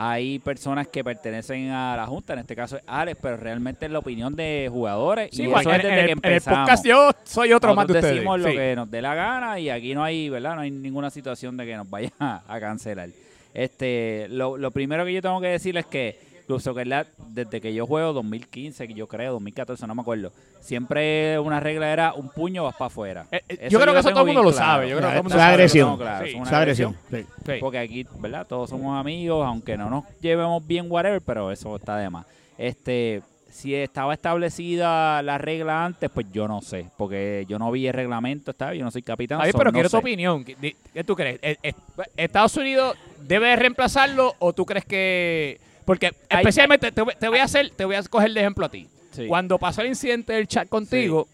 [0.00, 3.90] Hay personas que pertenecen a la Junta, en este caso es Alex, pero realmente es
[3.90, 5.30] la opinión de jugadores.
[5.32, 6.58] Sí, y igual, eso es en, desde en que el, en el empezamos.
[6.60, 8.14] podcast yo soy otro más de Nosotros ustedes.
[8.14, 8.54] decimos lo Sí.
[8.56, 10.54] que nos dé la gana y aquí no hay, ¿verdad?
[10.54, 13.08] No hay ninguna situación de que nos vaya a cancelar.
[13.54, 17.60] Este, lo, lo primero que yo tengo que decir es que Club Soccer Lab, desde
[17.60, 22.14] que yo juego 2015, que yo creo, 2014, no me acuerdo, siempre una regla era
[22.14, 23.26] un puño vas para afuera.
[23.30, 24.66] Eh, eh, yo creo que eso todo el mundo lo claro.
[24.66, 24.88] sabe.
[24.88, 25.96] Yo creo que es agresión.
[25.98, 26.96] Claro, Sí, una agresión.
[27.10, 27.26] agresión.
[27.44, 27.52] sí.
[27.52, 27.52] Sí.
[27.60, 28.46] Porque aquí, ¿verdad?
[28.46, 32.26] Todos somos amigos, aunque no nos llevemos bien, whatever, pero eso está de más.
[32.56, 37.86] Este, si estaba establecida la regla antes, pues yo no sé, porque yo no vi
[37.86, 39.40] el reglamento, está yo no soy capitán.
[39.42, 40.44] Ay, so pero no quiero tu opinión.
[40.44, 41.38] ¿Qué, tú crees?
[41.42, 41.74] ¿E- e-
[42.16, 45.60] ¿Estados Unidos debe reemplazarlo o tú crees que...?
[45.84, 48.68] Porque especialmente te, voy- te voy a hacer, te voy a coger de ejemplo a
[48.68, 48.86] ti.
[49.12, 49.26] Sí.
[49.26, 51.26] Cuando pasó el incidente del chat contigo,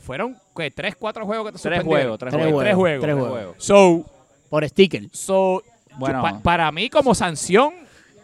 [0.00, 2.16] fueron ¿qué, tres, cuatro juegos que te Tres suspendieron?
[2.16, 2.62] juegos, tres Tres juegos.
[2.62, 3.00] Tres juegos.
[3.02, 3.30] Tres Tres juegos.
[3.58, 3.64] juegos.
[3.64, 4.10] So,
[4.48, 5.02] Por sticker.
[5.12, 5.62] so
[5.98, 6.18] Bueno.
[6.18, 7.74] yo- pa- para mí como sanción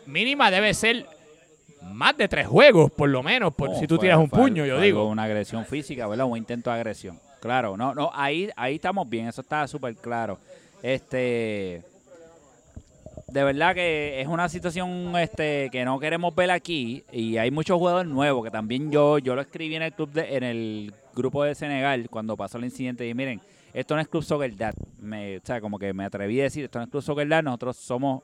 [0.06, 1.04] mínima debe ser
[1.92, 4.38] más de tres juegos, por lo menos, por No, si tú fue- tiras un fue
[4.40, 5.07] puño, yo digo.
[5.09, 6.27] Una agresión física, ¿verdad?
[6.27, 7.18] Un intento de agresión.
[7.40, 10.38] Claro, no, no, ahí, ahí estamos bien, eso está súper claro.
[10.83, 11.83] Este,
[13.29, 17.77] de verdad que es una situación este que no queremos ver aquí y hay muchos
[17.79, 21.42] jugadores nuevos que también yo yo lo escribí en el club de, en el grupo
[21.44, 23.40] de Senegal cuando pasó el incidente y miren
[23.75, 26.64] esto no es club soccer dad me o sea como que me atreví a decir
[26.64, 28.22] esto no es club soccer dad nosotros somos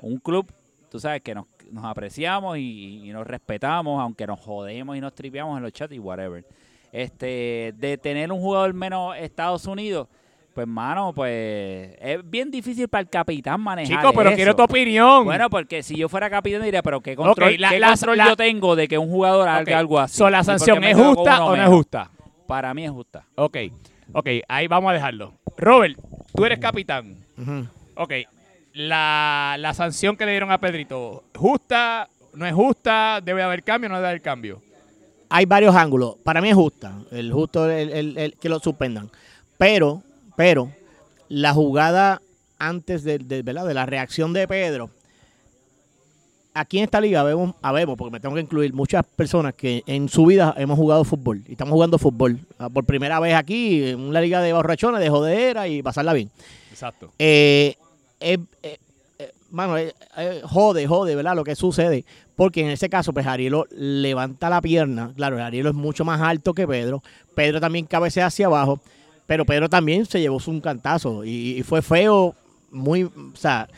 [0.00, 0.50] un club
[0.90, 5.14] tú sabes que nos, nos apreciamos y, y nos respetamos aunque nos jodemos y nos
[5.14, 6.44] tripeamos en los chats y whatever
[6.92, 10.06] este de tener un jugador menos Estados Unidos
[10.54, 14.36] pues mano pues es bien difícil para el capitán manejar Chico, pero eso.
[14.36, 15.24] quiero tu opinión.
[15.24, 18.28] Bueno, porque si yo fuera capitán diría, pero ¿qué control, la- qué la- control la-
[18.28, 20.18] yo tengo de que un jugador haga algo así?
[20.18, 22.10] So, ¿La ¿Y por qué sanción me es justa o no es justa?
[22.46, 23.24] Para mí es justa.
[23.36, 23.56] Ok,
[24.12, 25.32] ok, ahí vamos a dejarlo.
[25.56, 25.98] Robert,
[26.36, 27.16] tú eres capitán.
[27.38, 27.66] Ujú.
[27.96, 28.12] Ok,
[28.74, 32.08] la, la sanción que le dieron a Pedrito, ¿justa?
[32.34, 33.20] ¿No es justa?
[33.22, 34.62] ¿Debe haber cambio o no debe haber cambio?
[35.28, 36.16] Hay varios ángulos.
[36.22, 36.94] Para mí es justa.
[37.10, 39.10] El justo el, el- el que lo suspendan.
[39.58, 40.02] Pero,
[40.36, 40.70] pero,
[41.28, 42.20] la jugada
[42.58, 43.66] antes de, de- ¿verdad?
[43.66, 44.90] de la reacción de Pedro.
[46.54, 50.10] Aquí en esta liga vemos, habemos, porque me tengo que incluir, muchas personas que en
[50.10, 51.42] su vida hemos jugado fútbol.
[51.48, 52.40] Y estamos jugando fútbol.
[52.58, 56.30] Ah, Por primera vez aquí, en una liga de borrachones, de jodera y pasarla bien.
[56.70, 57.10] Exacto.
[57.18, 57.76] Eh,
[58.22, 58.78] eh, eh,
[59.18, 59.74] eh, mano,
[60.44, 61.36] jode, jode, ¿verdad?
[61.36, 62.04] Lo que sucede.
[62.36, 65.12] Porque en ese caso, pues Arielo levanta la pierna.
[65.14, 67.02] Claro, Arielo es mucho más alto que Pedro.
[67.34, 68.80] Pedro también cabecea hacia abajo.
[69.26, 71.24] Pero Pedro también se llevó un cantazo.
[71.24, 72.34] Y, y fue feo,
[72.70, 73.04] muy.
[73.04, 73.68] O sea,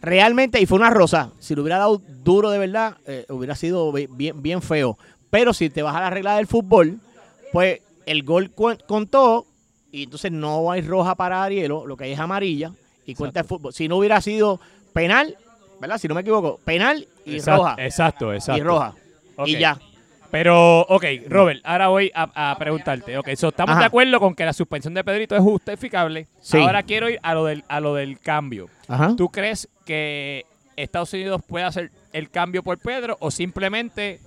[0.00, 1.30] realmente, y fue una rosa.
[1.40, 4.98] Si lo hubiera dado duro de verdad, eh, hubiera sido bi- bien, bien feo.
[5.30, 7.00] Pero si te vas a la regla del fútbol,
[7.52, 8.50] pues el gol
[8.86, 9.46] contó
[9.90, 12.72] y entonces no hay roja para Arielo, lo que hay es amarilla
[13.06, 13.72] y cuenta el fútbol.
[13.72, 14.60] Si no hubiera sido
[14.92, 15.36] penal,
[15.80, 15.98] ¿verdad?
[15.98, 17.76] Si no me equivoco, penal y Exacto, roja.
[17.78, 18.60] Exacto, exacto.
[18.60, 18.94] Y roja.
[19.46, 19.78] Y ya.
[20.30, 23.16] Pero, ok, Robert, ahora voy a, a preguntarte.
[23.18, 23.80] Ok, so, estamos Ajá.
[23.82, 26.26] de acuerdo con que la suspensión de Pedrito es justificable.
[26.40, 26.58] Sí.
[26.58, 28.68] Ahora quiero ir a lo del, a lo del cambio.
[28.88, 29.14] Ajá.
[29.16, 30.44] ¿Tú crees que
[30.76, 34.18] Estados Unidos puede hacer el cambio por Pedro o simplemente,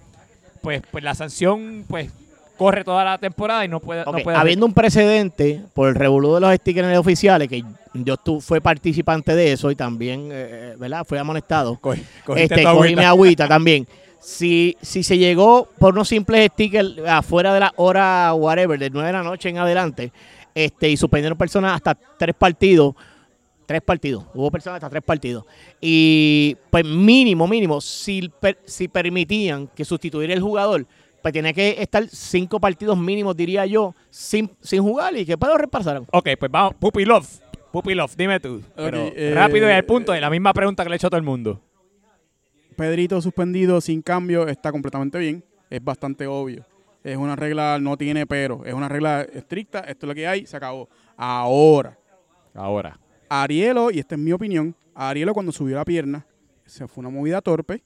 [0.62, 2.10] pues, pues la sanción, pues,
[2.58, 5.96] corre toda la temporada y no puede, no Ok, puede Habiendo un precedente por el
[5.96, 10.76] revolú de los stickers oficiales, que yo tu, fue participante de eso y también, eh,
[10.78, 11.06] ¿verdad?
[11.08, 11.74] Fui amonestado.
[11.82, 13.00] hacer- cogiste este, cogí agüita.
[13.02, 13.88] mi agüita también.
[14.20, 19.08] Si, si se llegó por unos simples stickers afuera de la hora, whatever, de 9
[19.08, 20.12] de la noche en adelante,
[20.54, 22.96] este, y suspendieron personas hasta tres partidos,
[23.65, 25.46] tres partidos, hubo personas hasta tres partidos.
[25.80, 30.86] Y pues mínimo, mínimo, si, per- si permitían que sustituir el jugador,
[31.28, 35.58] pues tiene que estar cinco partidos mínimos, diría yo, sin, sin jugar y que Pedro
[35.58, 36.06] repasaran.
[36.12, 37.28] Ok, pues vamos, Puppy Love.
[37.72, 38.62] Puppy Love, dime tú.
[38.76, 41.10] Pero eh, rápido y al punto, de la misma pregunta que le he hecho a
[41.10, 41.62] todo el mundo.
[42.78, 45.44] Pedrito suspendido sin cambio está completamente bien.
[45.70, 46.66] Es bastante obvio.
[47.04, 48.63] Es una regla, no tiene pero.
[48.63, 49.80] Es una regla estricta.
[49.80, 50.88] Esto es lo que hay, se acabó.
[51.18, 51.98] Ahora,
[52.54, 53.00] Ahora.
[53.28, 56.26] Arielo, y esta es mi opinión, Arielo cuando subió la pierna,
[56.66, 57.84] se fue una movida torpe,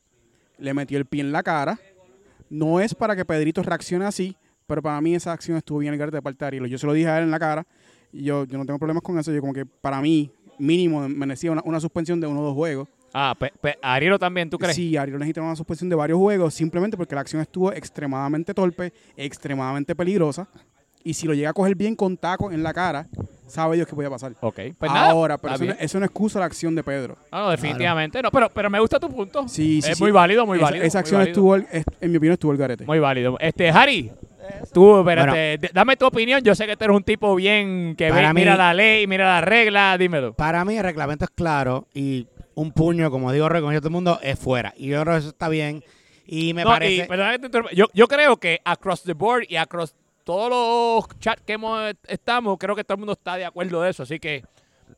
[0.60, 1.80] le metió el pie en la cara.
[2.51, 4.35] No es para que Pedrito reaccione así,
[4.67, 6.67] pero para mí esa acción estuvo bien el de parte de Arielo.
[6.67, 7.65] Yo se lo dije a él en la cara,
[8.11, 9.31] y yo, yo no tengo problemas con eso.
[9.31, 12.89] Yo como que para mí, mínimo, merecía una, una suspensión de uno o dos juegos.
[13.13, 14.75] Ah, pe, pe- Arielo también, ¿tú crees?
[14.75, 18.93] Sí, Ariel necesita una suspensión de varios juegos simplemente porque la acción estuvo extremadamente torpe,
[19.17, 20.47] extremadamente peligrosa.
[21.03, 23.07] Y si lo llega a coger bien con taco en la cara,
[23.51, 24.33] Sabe Dios qué podía pasar.
[24.41, 25.11] Ok, pues nada.
[25.11, 25.85] Ahora, pero está eso, no- bien.
[25.85, 27.17] eso no excusa la acción de Pedro.
[27.31, 29.47] Ah, no, definitivamente no, pero, pero me gusta tu punto.
[29.47, 30.03] Sí, sí, es sí.
[30.03, 30.85] muy válido, muy esa, válido.
[30.85, 31.31] Esa muy acción válido.
[31.33, 32.85] estuvo, el- es- en mi opinión, estuvo el garete.
[32.85, 33.37] Muy válido.
[33.39, 34.11] Este, Harry,
[34.73, 36.41] tú, espérate, dame tu opinión.
[36.43, 39.05] Yo sé que tú eres un tipo bien que ve, Para mí- mira la ley,
[39.07, 40.33] mira la regla, dímelo.
[40.33, 44.19] Para mí el reglamento es claro y un puño, como digo, reconoce todo el mundo,
[44.21, 44.73] es fuera.
[44.77, 45.83] Y yo creo que eso está bien.
[46.27, 47.03] Y me No, parece...
[47.03, 50.49] y, perdona que te interrumpa, yo, yo creo que across the board y across todos
[50.49, 54.03] los chats que hemos estamos, creo que todo el mundo está de acuerdo de eso.
[54.03, 54.43] Así que,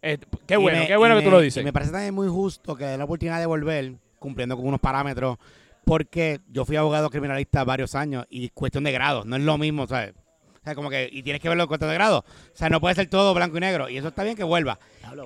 [0.01, 1.61] eh, qué bueno, me- qué bueno que tú lo dices.
[1.61, 4.79] y me parece también muy justo que den la oportunidad de volver cumpliendo con unos
[4.79, 5.37] parámetros,
[5.85, 9.85] porque yo fui abogado criminalista varios años y cuestión de grados, no es lo mismo,
[9.87, 10.13] ¿sabes?
[10.61, 12.23] O sea, como que, y tienes que verlo en cuestión de grados.
[12.23, 13.89] O sea, no puede ser todo blanco y negro.
[13.89, 14.79] Y eso está bien que vuelva.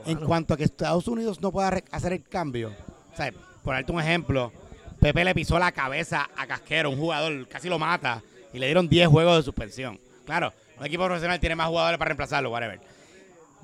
[0.08, 2.72] En cuanto a que Estados Unidos no pueda hacer el cambio,
[3.14, 3.32] o sea,
[3.64, 4.52] por darte un ejemplo,
[5.00, 8.88] Pepe le pisó la cabeza a Casquero, un jugador, casi lo mata, y le dieron
[8.88, 10.00] 10 juegos de suspensión.
[10.26, 12.80] Claro, un equipo profesional tiene más jugadores para reemplazarlo, whatever.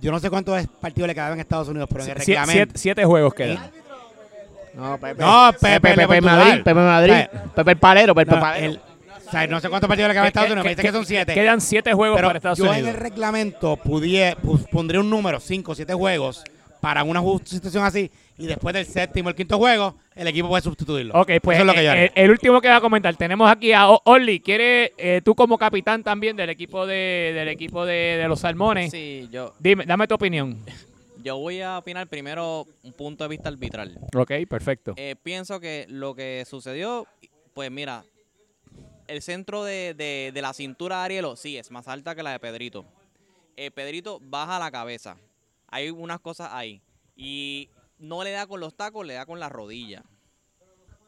[0.02, 2.52] Yo no sé cuántos partidos le quedaban en Estados Unidos, pero en el reglamento.
[2.52, 3.72] siete, siete juegos quedan.
[4.74, 5.22] No, Pepe.
[5.22, 6.64] No, Pepe, Pepe, Pepe Madrid.
[6.64, 7.14] Pepe Madrid,
[7.56, 8.66] Pepe el Palero, Pepe no, Palero.
[8.66, 8.78] el-
[9.28, 11.06] o sea, no sé cuántos partidos le quedan en Estados Unidos, me dice que son
[11.06, 11.34] siete.
[11.34, 12.90] Quedan siete juegos Pero para Estados yo en Unidos.
[12.90, 16.44] el reglamento pudie, pu- pondría un número, cinco o siete juegos,
[16.84, 21.14] para una situación así, y después del séptimo el quinto juego, el equipo puede sustituirlo.
[21.18, 22.04] Ok, pues Eso es lo que yo eh, haría.
[22.08, 23.16] el, el último que va a comentar.
[23.16, 24.42] Tenemos aquí a O- Orly.
[24.42, 28.92] ¿Quieres eh, tú como capitán también del equipo de del equipo de, de los Salmones?
[28.92, 30.62] Sí, yo, Dime, dame tu opinión.
[31.24, 33.98] yo voy a opinar primero un punto de vista arbitral.
[34.14, 34.94] Ok, perfecto.
[34.98, 37.08] Eh, pienso que lo que sucedió,
[37.54, 38.04] pues mira,
[39.08, 42.32] el centro de, de- de la cintura de Arielo, sí, es más alta que la
[42.34, 42.84] de Pedrito.
[43.56, 45.16] Eh, Pedrito baja la cabeza.
[45.74, 46.84] Hay unas cosas ahí.
[47.16, 50.04] Y no le da con los tacos, le da con la rodilla.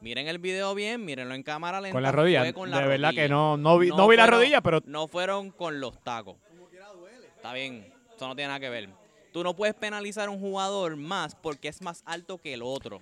[0.01, 1.93] Miren el video bien, mírenlo en cámara lenta.
[1.93, 2.51] Con la rodilla.
[2.51, 3.23] con la de verdad rodilla.
[3.23, 6.37] que no, no vi, no vi la rodilla, pero No fueron con los tacos.
[7.35, 8.89] Está bien, eso no tiene nada que ver.
[9.31, 13.01] Tú no puedes penalizar a un jugador más porque es más alto que el otro.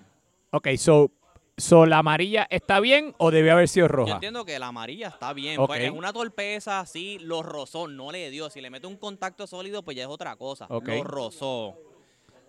[0.51, 1.11] Ok, so,
[1.57, 4.13] so la amarilla está bien o debió haber sido Yo roja.
[4.13, 5.59] entiendo que la amarilla está bien.
[5.59, 5.67] Ok.
[5.67, 8.49] Pues es una torpeza así, lo rozó, no le dio.
[8.49, 10.65] Si le mete un contacto sólido, pues ya es otra cosa.
[10.69, 10.87] Ok.
[10.87, 11.77] Lo rozó.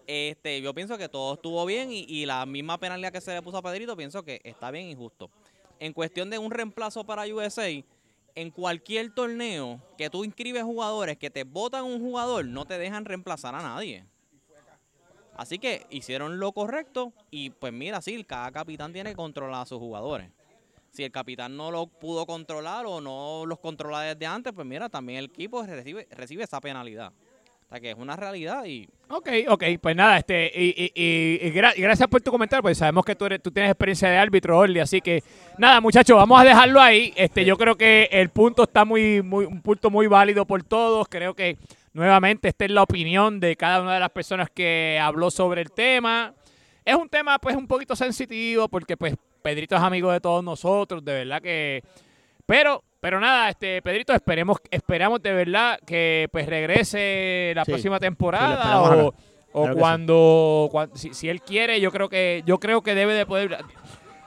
[0.07, 3.41] Este, yo pienso que todo estuvo bien y, y la misma penalidad que se le
[3.43, 5.31] puso a Pedrito, pienso que está bien y justo.
[5.81, 7.69] En cuestión de un reemplazo para USA,
[8.35, 13.05] en cualquier torneo que tú inscribes jugadores que te votan un jugador, no te dejan
[13.05, 14.05] reemplazar a nadie.
[15.37, 19.67] Así que hicieron lo correcto y pues mira, sí, cada capitán tiene que controlar a
[19.67, 20.29] sus jugadores.
[20.93, 24.89] Si el capitán no lo pudo controlar o no los controla desde antes, pues mira,
[24.89, 26.07] también el equipo recibe,
[26.45, 27.13] esa penalidad.
[27.67, 31.47] O sea que es una realidad y Ok, ok, pues nada, este, y, y- y-
[31.49, 34.57] y gracias por tu comentario, pues sabemos que tú, eres, tú tienes experiencia de árbitro,
[34.57, 35.25] Orly, así que
[35.59, 37.13] nada, muchachos, vamos a dejarlo ahí.
[37.17, 41.09] Este, yo creo que el punto está muy, muy, un punto muy válido por todos.
[41.09, 41.57] Creo que
[41.95, 45.73] nuevamente esta es la opinión de cada una de las personas que habló sobre el
[45.73, 46.35] tema.
[46.85, 51.03] Es un tema, pues, un poquito sensitivo, porque pues Pedrito es amigo de todos nosotros,
[51.05, 51.83] de verdad que.
[52.47, 57.99] Pero, pero nada, este, Pedrito, esperemos, esperamos de verdad que pues regrese la Sí, próxima
[57.99, 59.13] temporada o, o
[59.63, 59.79] Claro que sí.
[59.79, 63.59] cuando, cuan- si, si él quiere, yo creo que yo creo que debe de poder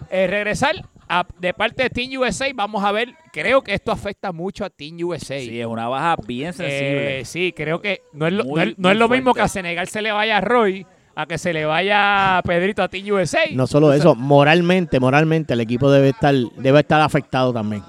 [0.09, 0.75] eh, regresar
[1.09, 2.51] a- de parte de Team USA.
[2.53, 5.39] Vamos a ver, creo que esto afecta mucho a Team USA.
[5.39, 7.19] Sí, es una baja bien sensible.
[7.21, 9.33] Eh, sí, creo que no es lo, Muy, no es, no es muy lo mismo
[9.33, 12.87] que a Senegal se le vaya a Roy a que se le vaya Pedrito a
[12.89, 13.39] Team USA.
[13.53, 17.81] No solo eso, moralmente, moralmente el equipo debe estar, debe estar afectado también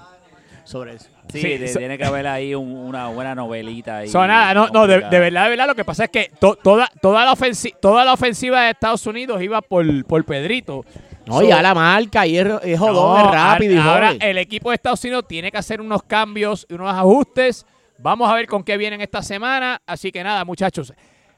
[0.65, 1.09] sobre eso.
[1.31, 4.09] Sí, sí, de- so- tiene que haber ahí un- una buena novelita ahí.
[4.09, 6.91] So, nada, no, no, de, verdad, de verdad, lo que pasa es que to- toda,
[7.03, 10.87] toda, la ofensi- toda la ofensiva de Estados Unidos iba por, por Pedrito.
[11.29, 14.13] No, So- ya la marca y es, es jodón, No, es rápido y a- Ahora
[14.19, 17.65] el equipo de Estados Unidos tiene que hacer unos cambios y unos ajustes.
[17.99, 19.81] Vamos a ver con qué vienen esta semana.
[19.87, 20.93] Así que nada, muchachos.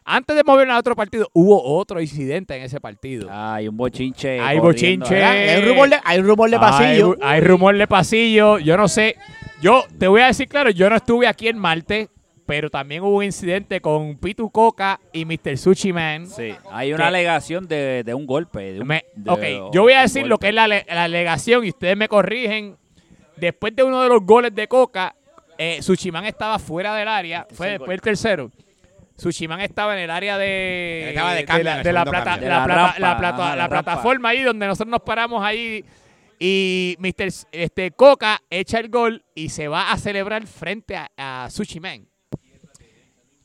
[0.05, 3.29] Antes de movernos a otro partido, hubo otro incidente en ese partido.
[3.31, 4.41] Hay un bochinche.
[4.41, 5.25] Hay corriendo, bochinche.
[5.25, 7.17] Hay un rumor de, hay rumor de pasillo.
[7.23, 8.59] Hay, hay rumor de pasillo.
[8.59, 9.17] Yo no sé.
[9.63, 12.09] Yo te voy a decir claro, yo no estuve aquí en Marte,
[12.51, 15.57] pero también hubo un incidente con Pitu Coca y Mr.
[15.57, 16.27] Sushi Man.
[16.27, 18.73] Sí, hay una Que- alegación de, de un golpe.
[18.73, 21.05] de un- Me- de- ok, yo voy a decir lo que es la, ale- la
[21.05, 22.77] alegación y ustedes me corrigen.
[23.37, 25.15] Después de uno de los goles de Coca,
[25.59, 27.47] eh, Suchiman estaba fuera del área.
[27.53, 28.51] Fue después del tercero.
[29.17, 31.39] Suchiman estaba en el área de, la,
[33.63, 35.85] el plataforma ahí donde nosotros nos paramos ahí.
[36.41, 37.29] Y Mr.
[37.53, 42.10] Este, Coca echa el gol y se va a celebrar frente a, a Sushiman.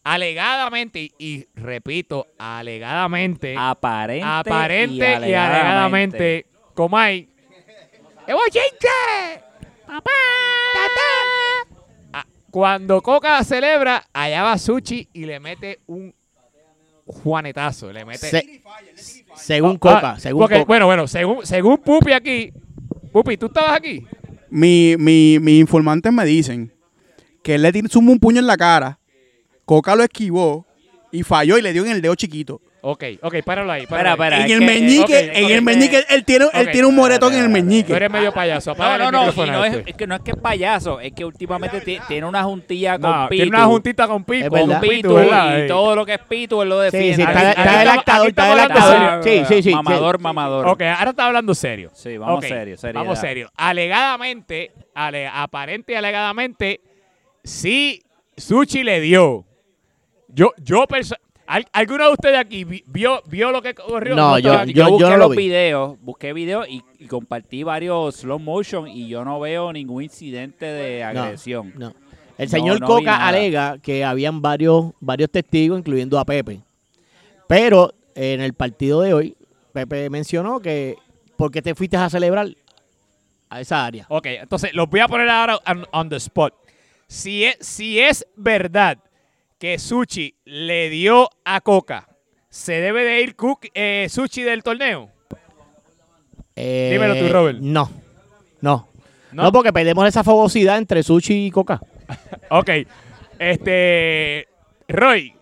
[0.06, 6.46] Alegadamente, y, y repito, alegadamente, Aparente, aparente y, y alegadamente, alegadamente.
[6.76, 7.28] Comay.
[8.28, 8.36] ¡Es!
[9.88, 10.12] ¡Papá!
[10.74, 11.78] ¡Tatá!
[12.14, 16.14] Ah, cuando Coca celebra, allá va Suchi y le mete un
[17.08, 17.92] juanetazo.
[17.92, 18.30] Le mete.
[18.30, 18.62] Se-
[19.36, 20.66] según Ah, Coca, según porque, Coca.
[20.68, 22.54] Bueno, bueno, según, según Pupi aquí.
[23.12, 24.06] Pupi, ¿tú estabas aquí?
[24.52, 26.72] Mi, mi, mis informantes me dicen
[27.44, 29.00] que él le tiró sumó un puño en la cara,
[29.66, 30.66] Coca lo esquivó
[31.12, 32.62] y falló y le dio en el dedo chiquito.
[32.88, 33.88] Ok, ok, páralo ahí.
[33.88, 34.44] Páralo ahí.
[34.44, 37.46] en el que- meñique, en el meñique, él tiene, él tiene un moretón en el
[37.46, 37.92] Tú meñique.
[37.92, 38.70] eres medio payaso.
[38.70, 39.90] No, Apaga no, el no, no es, este.
[39.90, 43.10] es que no es que es payaso, es que últimamente ti- tiene una juntilla con
[43.10, 43.42] No, Pitu.
[43.42, 44.50] tiene una juntita con Pitu.
[44.52, 44.82] Con verdad.
[44.82, 45.64] Pitu, ¿verdad?
[45.64, 47.16] y todo lo que es Pitu él lo Sí, defiende.
[47.16, 47.50] sí, Aquí- está,
[48.28, 49.24] está está serio.
[49.24, 49.72] Sí, sí, sí.
[49.74, 50.68] Mamador, mamador.
[50.68, 51.90] Ok, ahora está hablando serio.
[51.96, 53.02] Sí, vamos serio, seriedad.
[53.02, 53.50] Vamos serio.
[53.56, 56.82] Alegadamente, ale- aparente y alegadamente,
[57.44, 58.04] sí,
[58.38, 59.44] Suchi le dio.
[60.36, 60.86] Yo, yo
[61.48, 64.16] ¿al- ¿Alguno de ustedes aquí vi- vio, vio lo que ocurrió?
[64.16, 64.74] No, yo- aquí?
[64.74, 65.38] yo, busqué no lo los vi.
[65.38, 70.66] videos, busqué videos y, y compartí varios slow motion y yo no veo ningún incidente
[70.66, 71.74] de agresión.
[71.78, 71.94] no.
[72.38, 76.60] El señor Coca alega que habían varios, varios testigos, incluyendo a Pepe.
[77.48, 79.38] Pero en el partido de hoy,
[79.72, 80.98] Pepe mencionó que
[81.38, 82.50] ¿por qué te fuiste a celebrar
[83.50, 84.06] a esa área?
[84.10, 86.54] Ok, entonces los voy a poner ahora on, on the spot.
[87.08, 88.98] Si es, si es verdad
[89.58, 92.08] que Suchi le dio a Coca,
[92.50, 95.10] ¿se debe de ir Cook, eh, Suchi del torneo?
[96.56, 97.60] Eh, Dímelo tú, Robert.
[97.60, 97.90] No,
[98.62, 98.88] no.
[99.32, 99.44] ¿No?
[99.44, 101.82] No, porque perdemos esa fogosidad entre Sushi y Coca.
[102.50, 102.70] Ok.
[103.40, 104.48] Este.
[104.88, 105.34] Roy,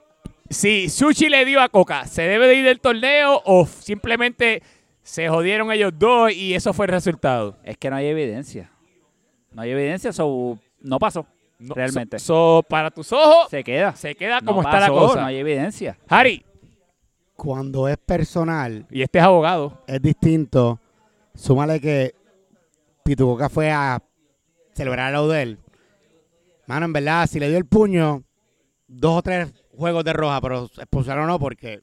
[0.50, 4.64] si Sushi le dio a Coca, ¿se debe de ir del torneo o simplemente
[5.04, 7.58] se jodieron ellos dos y eso fue el resultado?
[7.64, 8.72] Es que no hay evidencia.
[9.52, 11.28] No hay evidencia, so, no pasó.
[11.64, 12.20] No, Realmente.
[12.20, 13.94] So, so, para tus ojos, se, Se queda.
[14.18, 15.22] queda No como está la cosa.
[15.22, 15.98] No hay evidencia.
[16.08, 16.46] Harry,
[17.36, 19.82] Cuando es personal, y este es abogado.
[19.88, 20.80] es distinto.
[21.36, 22.14] Súmale que
[23.04, 24.02] Pitucoca fue a
[24.76, 25.58] celebrar a Laudel.
[26.68, 28.24] Mano, en verdad, si le dio el puño,
[28.88, 31.82] dos o tres juegos de roja, pero expulsaron o no, porque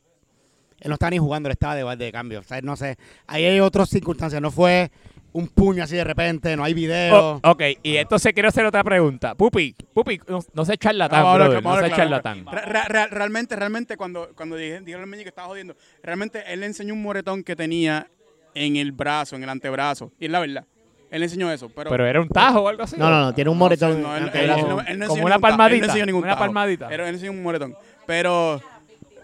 [0.80, 2.40] él no estaba ni jugando, él estaba de, de cambio.
[2.40, 2.96] O sea, no sé.
[3.26, 4.40] Ahí hay otras circunstancias.
[4.40, 4.90] No fue
[5.32, 7.40] un puño así de repente, no hay video.
[7.42, 9.34] Oh, ok, y entonces quiero hacer otra pregunta.
[9.34, 11.96] Pupi, Pupi, no, no seas charlatán, hablar- brother, no seas claro.
[11.96, 12.46] charlatán.
[12.46, 16.42] Re- re- re- realmente, realmente, cuando, cuando dije, dijeron el meñique que estaba jodiendo, realmente
[16.52, 18.08] él le enseñó un moretón que tenía
[18.54, 20.10] en el brazo, en el antebrazo.
[20.18, 20.64] Y es la verdad.
[21.10, 21.68] Él le enseñó eso.
[21.68, 22.96] Pero, Pero era un tajo o algo así.
[22.96, 24.00] No, no, no, tiene un No, moretón.
[24.02, 26.38] no, él- él- él no- no Como una tajo, él no palmadita, una tajo.
[26.40, 26.88] palmadita.
[26.88, 27.76] Pero él enseñó un moretón.
[28.06, 28.60] Pero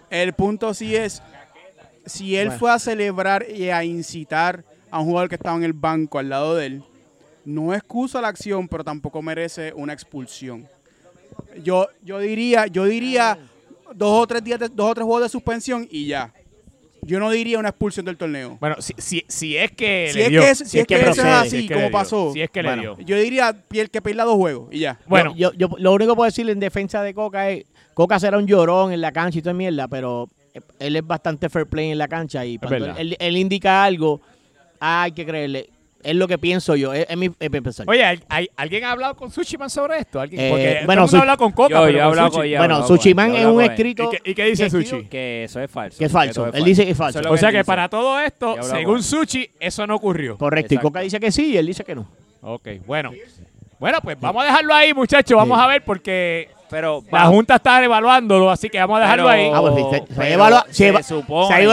[0.09, 1.21] el punto sí es,
[2.05, 2.59] si él Bueno.
[2.59, 6.29] fue a celebrar y a incitar a un jugador que estaba en el banco al
[6.29, 6.83] lado de él,
[7.45, 10.67] no excusa la acción, pero tampoco merece una expulsión.
[11.63, 13.37] Yo, yo diría, yo diría
[13.93, 16.33] dos o tres días, de- dos o tres juegos de suspensión y ya.
[17.03, 18.57] Yo no diría una expulsión del torneo.
[18.59, 20.41] Bueno, si, si, si es que Si le es dio.
[20.41, 22.33] que es- si es que eso es así, si es que como le dio, pasó.
[22.33, 22.75] Si es que Bueno.
[22.75, 22.99] le dio.
[23.05, 24.99] Yo diría piel que pedirla dos juegos y ya.
[25.07, 28.37] Bueno, yo, yo, lo único que puedo decirle en defensa de Coca es, Coca será
[28.37, 30.27] un llorón en la cancha y toda mierda, pero
[30.79, 34.19] él es bastante fair play en la cancha y cuando él indica algo,
[34.79, 35.69] hay que creerle.
[36.03, 37.85] Es lo que pienso yo, es, es mi, es mi pensar.
[37.89, 40.21] Oye, ¿hay- hay- ¿alguien ha hablado con Sushiman sobre esto?
[40.21, 40.39] ¿Alguien?
[40.41, 42.27] Eh, Porque bueno, mundo Su- ha hablado con Coca, Yo- pero yo he con hablado
[42.29, 42.49] Sushi.
[42.51, 45.03] con- bueno, Sushiman yo he es un escrito ¿Y qué, y qué dice que Sushi?
[45.05, 45.97] Que eso es falso.
[45.97, 46.53] que es falso.
[46.53, 47.19] Él dice que es falso.
[47.19, 47.65] Eso lo O sea él que dice.
[47.67, 49.01] para todo esto, según.
[49.03, 50.37] Sushi, eso no ocurrió.
[50.37, 50.87] Correcto, y Exacto.
[50.89, 52.07] Coca dice que sí y él dice que no.
[52.41, 53.11] Ok, bueno.
[53.79, 55.35] Bueno, pues vamos a dejarlo ahí, muchachos.
[55.35, 55.63] Vamos Sí.
[55.63, 59.51] a ver porque Pero la Junta está evaluándolo, así que vamos a dejarlo Pero- ahí.
[59.53, 60.13] Ah, pues, se-
[60.73, 61.65] se se supone-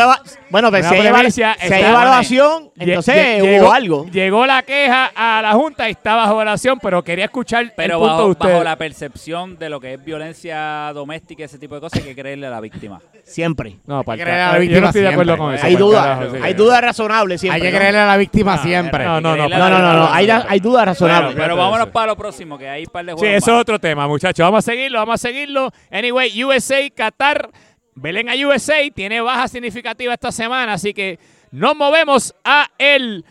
[0.50, 0.94] bueno, pues si
[1.42, 4.06] hay, si hay evaluación, entonces lle- hubo llegó, algo.
[4.10, 8.00] Llegó la queja a la Junta y está bajo evaluación, pero quería escuchar Pero el
[8.22, 11.80] punto de bajo, la percepción de lo que es violencia doméstica y ese tipo de
[11.80, 13.00] cosas, hay que creerle a la víctima.
[13.24, 13.76] Siempre.
[13.86, 15.44] No, para el creer a la yo víctima no estoy de acuerdo siempre.
[15.46, 15.66] con eso.
[15.66, 16.38] Hay dudas, sí.
[16.42, 17.62] hay dudas razonables siempre.
[17.62, 19.04] hay que creerle a la víctima No, siempre.
[19.04, 21.34] no, no, no, No, no, no, hay, da- hay dudas razonables.
[21.34, 23.78] Pero vámonos para lo próximo, que hay un par de Sí, juegos eso es otro
[23.78, 24.44] tema, muchachos.
[24.44, 25.70] Vamos a seguirlo, vamos a seguirlo.
[25.90, 27.50] Anyway, USA, Qatar,
[27.94, 31.18] Belén a USA, tiene baja significativa esta semana, así que
[31.50, 33.24] nos movemos a el...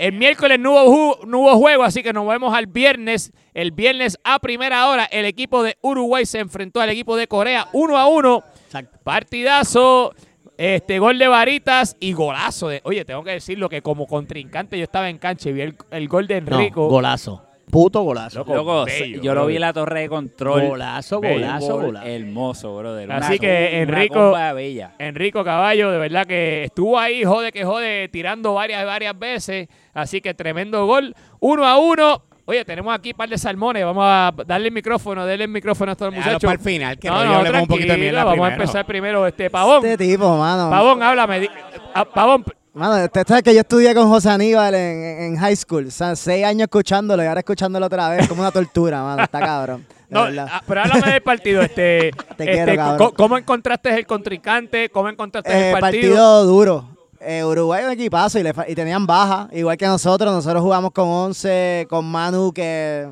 [0.00, 3.32] El miércoles no hubo, no hubo juego, así que nos movemos al viernes.
[3.52, 7.66] El viernes a primera hora, el equipo de Uruguay se enfrentó al equipo de Corea
[7.72, 8.44] 1 a 1.
[8.66, 8.96] Exacto.
[9.02, 10.14] Partidazo,
[10.56, 12.68] este gol de varitas y golazo.
[12.68, 15.76] De, oye, tengo que decirlo que como contrincante yo estaba en cancha y vi el,
[15.90, 16.86] el gol de No, Enrico.
[16.88, 17.42] golazo.
[17.70, 18.38] Puto golazo.
[18.40, 20.66] Loco, Loco, bello, yo lo vi en la torre de control.
[20.68, 21.34] Golazo, Bello.
[21.34, 22.06] golazo, Gol golazo.
[22.06, 23.12] Hermoso, brother.
[23.12, 24.92] Así Una- que, Enrico- bella.
[24.98, 29.68] Enrico Caballo, de verdad que estuvo ahí, jode que jode, tirando varias, varias veces.
[29.94, 31.14] Así que tremendo gol.
[31.40, 32.22] Uno a uno.
[32.46, 33.84] Oye, tenemos aquí un par de salmones.
[33.84, 36.40] Vamos a darle el micrófono, darle el micrófono a estos muchachos.
[36.40, 38.52] para el final, que no, no, no, un poquito de Vamos a primero.
[38.54, 39.26] empezar primero.
[39.26, 40.70] Este, Pavón, Este tipo, mano.
[40.70, 41.40] Pavón, háblame.
[41.40, 41.50] di-
[41.92, 42.44] ah, Pavón,
[42.74, 45.86] Mano, usted sabe que yo estudié con José Aníbal en, en- high school.
[45.86, 48.28] O sea, seis años escuchándolo y ahora escuchándolo otra vez.
[48.28, 49.22] Como una tortura, mano.
[49.22, 49.84] Está cabrón.
[50.10, 51.60] No, ah, pero háblame del partido.
[51.62, 53.12] Este, Te este, quiero, cabrón.
[53.16, 54.88] ¿Cómo encontraste el contrincante?
[54.90, 56.02] ¿Cómo encontraste Eh, el partido?
[56.14, 56.88] partido duro.
[57.20, 60.32] Eh, Uruguay es un equipazo y, le y tenían baja, igual que nosotros.
[60.32, 63.08] Nosotros jugamos con 11, con Manu, que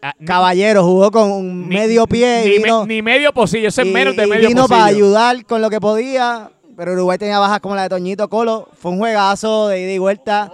[0.00, 3.66] Ah, Caballero jugó con un ni- medio pie ni, y me- vino, ni medio pocillo,
[3.66, 4.68] eso es menos de medio vino pocillo.
[4.78, 6.50] para ayudar con lo que podía.
[6.76, 8.68] Pero Uruguay tenía bajas como la de Toñito Colo.
[8.78, 10.52] Fue un juegazo de ida y vuelta.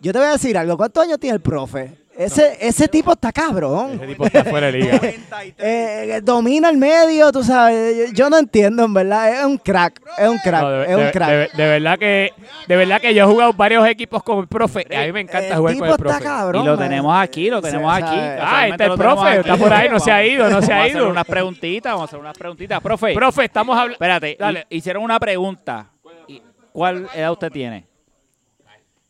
[0.00, 0.76] Yo te voy a decir algo.
[0.76, 1.99] ¿Cuántos años tiene el profe?
[2.20, 3.92] Ese, ese tipo está cabrón.
[3.94, 5.00] Ese tipo está fuera de liga.
[5.58, 8.12] Eh, domina el medio, tú sabes.
[8.12, 9.40] Yo, no entiendo, en verdad.
[9.40, 10.00] Es un crack.
[10.18, 10.62] Es un crack.
[10.62, 11.28] No, de, es un crack.
[11.30, 12.32] de- de verdad que
[12.68, 14.86] de verdad que yo he jugado varios equipos con el profe.
[14.90, 16.24] y a mí me encanta el jugar tipo con el está profe.
[16.24, 16.62] cabrón.
[16.62, 18.16] y lo tenemos aquí, lo tenemos Sí, aquí.
[18.40, 20.82] Ah, está el profe, está por ahí, no se ha ido, no se ha Vamos
[20.82, 21.10] a hacer ido.
[21.10, 22.80] unas preguntitas, vamos a hacer unas preguntitas.
[22.80, 23.94] Profe, Profe, estamos hablando.
[23.94, 24.66] espérate, Dale.
[24.68, 25.86] hi- hicieron una pregunta.
[26.28, 26.42] ¿Y
[26.72, 27.86] ¿Cuál edad usted tiene?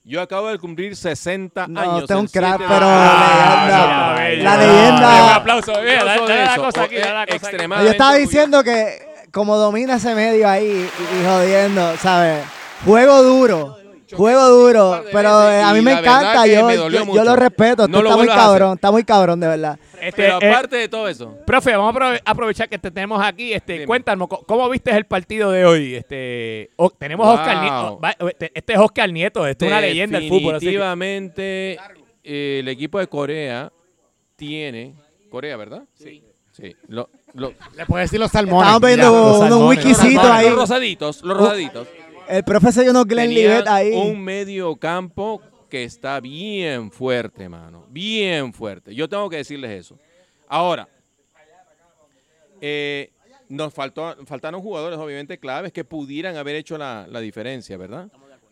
[0.03, 2.03] Yo acabo de cumplir 60 No, años.
[2.03, 4.31] usted es un crack, 7 de pero Ah, leyenda.
[4.31, 5.25] mira, La leyenda.
[5.25, 7.35] Un aplauso, de la eso, cosa aquí, o- dale la cosa aquí.
[7.37, 12.43] extremadamente Yo estaba diciendo que como domina ese medio ahí y, y jodiendo, ¿sabes?
[12.85, 13.77] Juego duro.
[14.17, 17.99] Juego duro, pero veces eh, a mí me encanta, yo, me yo, lo respeto, No
[17.99, 19.79] tú lo está muy cabrón, está muy cabrón, de verdad.
[20.01, 23.23] Este, Pero eh, aparte de todo eso, profe, vamos a aprove- aprovechar que te tenemos
[23.23, 23.53] aquí.
[23.53, 23.87] Este, Dime.
[23.87, 25.95] cuéntanos, ¿cómo viste el partido de hoy?
[25.97, 27.63] Este, tenemos a Oscar Wow.
[27.63, 28.01] Nieto.
[28.01, 30.55] va- este este es Oscar Nieto, este es una leyenda del fútbol.
[30.55, 31.79] Definitivamente,
[32.25, 33.71] eh, el equipo de Corea
[34.37, 34.95] tiene.
[35.31, 35.83] Corea, ¿verdad?
[35.95, 36.23] Sí.
[36.53, 36.75] Sí.
[36.89, 38.69] Lo- lo- Le puedes decir los salmones.
[38.75, 40.49] Estamos viendo los unos wikisitos los ahí.
[40.51, 41.89] rosaditos, los rosaditos.
[42.31, 43.93] El profe se dio unos Glenn Libet ahí.
[43.93, 47.87] un medio campo que está bien fuerte, mano.
[47.91, 48.95] Bien fuerte.
[48.95, 49.99] Yo tengo que decirles eso.
[50.49, 50.89] Ahora,
[52.61, 53.11] eh,
[53.49, 58.09] nos faltó, faltaron jugadores, obviamente, claves que pudieran haber hecho la, la diferencia, ¿verdad?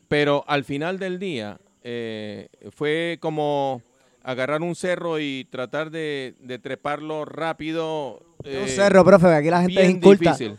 [0.08, 3.82] Pero al final del día eh, fue como
[4.28, 8.20] agarrar un cerro y tratar de, de treparlo rápido.
[8.44, 10.32] eh, un cerro, profe, aquí la gente es inculta.
[10.32, 10.58] difícil.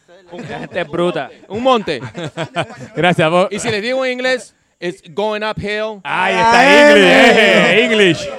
[0.49, 1.29] La gente es bruta.
[1.47, 2.01] Un monte.
[2.95, 3.47] Gracias, vos.
[3.51, 6.01] Y si les digo en inglés, es going uphill.
[6.03, 7.05] Ahí está English,
[7.37, 8.29] eh, English.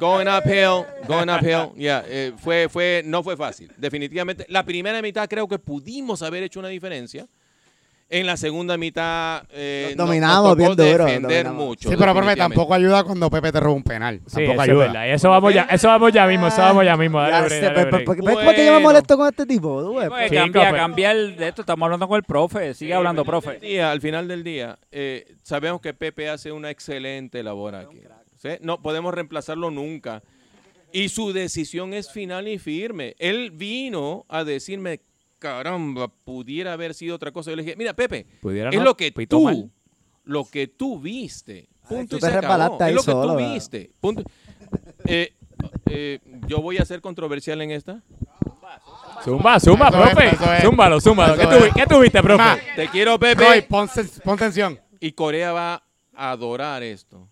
[0.00, 1.72] Going uphill, going uphill.
[1.76, 3.70] Yeah, eh, fue, fue, no fue fácil.
[3.78, 4.44] Definitivamente.
[4.48, 7.26] La primera mitad creo que pudimos haber hecho una diferencia.
[8.10, 11.66] En la segunda mitad eh, Nos dominamos nos bien duro, defender dominamos.
[11.66, 11.88] mucho.
[11.90, 14.20] Sí, pero profe, tampoco ayuda cuando Pepe te roba un penal.
[14.26, 14.86] Sí, tampoco eso es ayuda.
[14.86, 15.08] verdad.
[15.14, 17.18] Eso vamos ya, eso vamos ya mismo, eso vamos ya mismo.
[17.20, 18.04] Dale, Ya dale, pero- break.
[18.04, 18.88] ¿por qué- ¿Ves por qué yo me Bueno.
[18.88, 19.94] molesto con este tipo?
[19.94, 21.62] Ves, Pues, Chico, cambia, pero- cambiar de esto.
[21.62, 22.74] Estamos hablando con el profe.
[22.74, 23.58] Sigue hablando, profe.
[23.58, 28.00] día, al final del día, eh, sabemos que Pepe hace una excelente labor aquí.
[28.36, 28.50] ¿sí?
[28.60, 30.22] No podemos reemplazarlo nunca.
[30.92, 33.16] Y su decisión es final y firme.
[33.18, 35.00] Él vino a decirme,
[35.44, 37.50] caramba, pudiera haber sido otra cosa.
[37.50, 39.70] Yo le dije, mira, Pepe, Pudiera es no, lo que tú, mal.
[40.24, 41.68] lo que tú viste.
[41.88, 42.54] Punto tú y te se acabó.
[42.54, 43.52] resbalaste ahí Es lo que solo, tú ¿verdad?
[43.52, 43.90] viste.
[44.00, 44.22] Punto.
[45.06, 45.34] Eh,
[45.90, 48.00] eh, yo voy a ser controversial en esta.
[49.22, 50.28] Zumba, zumba, Eso es, profe.
[50.34, 50.62] eso es.
[50.62, 51.36] Zúmbalo, zúmbalo.
[51.36, 51.74] ¿Qué, Eso tuvi- es.
[51.74, 52.42] ¿Qué tuviste, profe?
[52.42, 53.44] Ma, Te quiero, Pepe.
[53.44, 53.88] Roy, pon,
[54.24, 54.80] pon tensión.
[55.00, 55.82] Y Corea va
[56.14, 57.28] a adorar esto.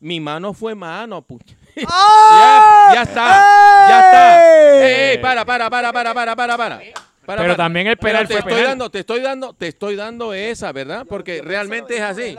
[0.00, 1.40] Mi mano fue mano, pu-
[1.86, 2.90] ¡Ah!
[2.92, 4.84] ya, ya está, ya está.
[4.86, 6.80] Ey, ey, para, para, para, para, para, para, para.
[7.28, 7.64] Para, Pero para.
[7.64, 8.68] también el Pero penal te fue estoy penal.
[8.70, 11.04] dando, te estoy dando, te estoy dando esa, ¿verdad?
[11.06, 12.34] Porque realmente es así.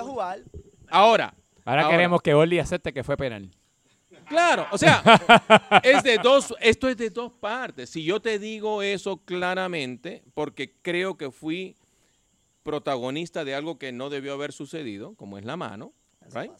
[0.89, 3.51] Ahora, Ahora, queremos que Oli acepte que fue penal.
[4.27, 5.03] claro, o sea,
[5.83, 7.91] es de dos, esto es de dos partes.
[7.91, 11.75] Si yo te digo eso claramente, porque creo que fui
[12.63, 15.93] protagonista de algo que no debió haber sucedido, como es la mano,
[16.33, 16.51] right?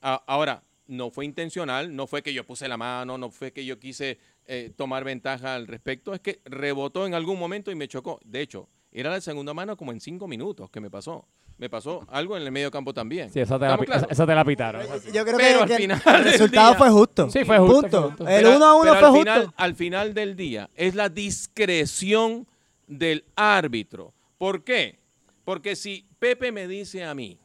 [0.00, 3.80] Ahora, no fue intencional, no fue que yo puse la mano, no fue que yo
[3.80, 8.20] quise eh, tomar ventaja al respecto, es que rebotó en algún momento y me chocó.
[8.24, 11.26] De hecho, era la segunda mano como en cinco minutos que me pasó.
[11.56, 13.30] Me pasó algo en el medio campo también.
[13.30, 14.82] Sí, eso te, la, esa- esa te la pitaron.
[15.12, 17.30] Yo creo Pero que, al que final el del resultado día- fue justo.
[17.30, 18.00] Sí, fue justo, Punto.
[18.00, 18.28] fue justo.
[18.28, 19.20] El Pero- 1 a 1 pero fue al justo.
[19.32, 22.46] final, al final del día es la discreción
[22.86, 24.12] del árbitro.
[24.38, 24.98] ¿Por qué?
[25.44, 27.38] Porque si Pepe me dice a mí,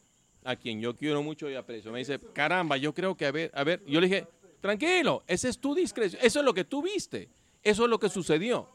[0.43, 3.51] a quien yo quiero mucho y aprecio, me dice, caramba, yo creo que a ver,
[3.53, 4.27] a ver, yo le dije,
[4.61, 7.29] tranquilo, esa es tu discreción, eso es lo que tú viste,
[7.63, 8.67] eso es lo que sucedió.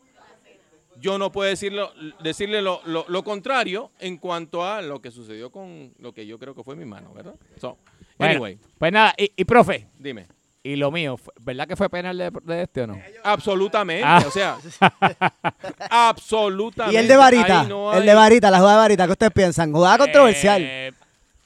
[1.00, 5.50] Yo no puedo decirlo, decirle lo, lo- lo contrario en cuanto a lo que sucedió
[5.50, 7.34] con lo que yo creo que fue mi mano, ¿verdad?
[7.60, 7.76] So,
[8.16, 10.28] Bueno, anyway, pues nada, y, y, profe, dime.
[10.62, 13.00] y lo mío, ¿fue- ¿verdad que fue penal de, de este o no?
[13.24, 14.22] Absolutamente, Ah.
[14.24, 14.56] o sea,
[15.90, 16.94] absolutamente.
[16.94, 19.72] Y el de Varita, el de Varita, la jugada de Varita, ¿qué ustedes piensan?
[19.72, 20.62] Jugada controversial.
[20.62, 20.92] Eh,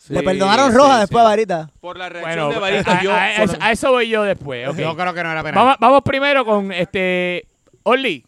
[0.08, 1.00] Le Sí, perdonaron sí, roja sí.
[1.00, 1.70] después a Varita.
[1.80, 3.12] Por la reacción bueno, de Varita, a, yo...
[3.12, 4.68] a- a eso, a eso voy yo después.
[4.68, 4.76] ok.
[4.76, 5.54] Yo creo que no era penal.
[5.64, 7.46] Vamos, vamos primero con este.
[7.82, 8.24] Oli,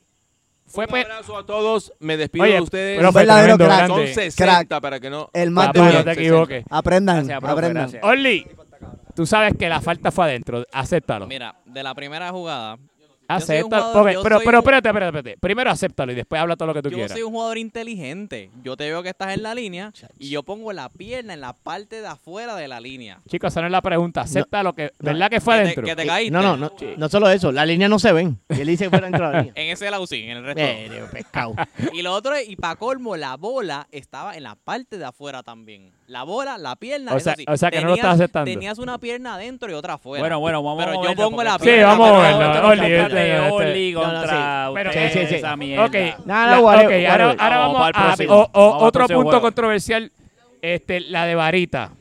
[0.67, 1.93] Fue Un pe- abrazo a todos.
[2.01, 2.97] Me despido Oye, de ustedes.
[2.97, 3.89] pero Un fue verdadero tremendo, crack.
[3.89, 4.15] Son grande.
[4.15, 5.31] 60 para que no.
[5.33, 5.93] El más Papá, duro.
[5.99, 6.65] no te equivoques.
[6.71, 7.83] Aprendan, Gracias, profe, aprendan.
[7.83, 8.05] gracias.
[8.05, 8.47] Orly,
[9.17, 10.65] tú sabes que la falta fue adentro.
[10.73, 11.27] Acéptalo.
[11.27, 12.77] Mira, de la primera jugada,
[13.39, 15.41] yo yo pero, soy pero un- espérate, espérate, espérate.
[15.41, 17.13] Primero acéptalo y después habla todo lo que tú yo quieras.
[17.13, 18.51] soy un jugador inteligente.
[18.63, 21.53] Yo te veo que estás en la línea y yo pongo la pierna en la
[21.53, 23.21] parte de afuera de la línea.
[23.29, 24.23] Chicos, esa no es la pregunta.
[24.23, 24.91] Acepta lo que.
[24.99, 25.85] ¿Verdad que fue Que te- adentro?
[25.87, 26.31] que te caíste.
[26.31, 28.39] No, no, no, no solo eso, las líneas no se ven.
[28.49, 29.53] Y él dice que fue dentro de la línea.
[29.61, 30.63] En ese lado sí, en el resto.
[30.63, 31.55] Eh, pescado.
[31.93, 35.43] Y lo otro es, y para colmo, la bola estaba en la parte de afuera
[35.43, 35.93] también.
[36.11, 38.15] La bola, la pierna, O eso sea- sí, o sea que no lo tenías- estás
[38.21, 38.51] aceptando.
[38.51, 40.21] Tenías una pierna adentro y otra afuera.
[40.21, 41.87] Bueno, bueno, vamos Pero a yo movernos, pongo la porque Sí, pierna.
[41.87, 44.21] vamos a No, no, contra
[44.69, 44.75] sí.
[44.75, 45.35] Pero- ustedes, sí, sí, sí.
[45.37, 45.85] esa mierda.
[45.87, 46.67] Ok, Nada, ok,
[47.09, 49.41] ahora, Vamos a otro punto juego.
[49.41, 50.11] controversial,
[50.61, 51.93] este, la de Varita.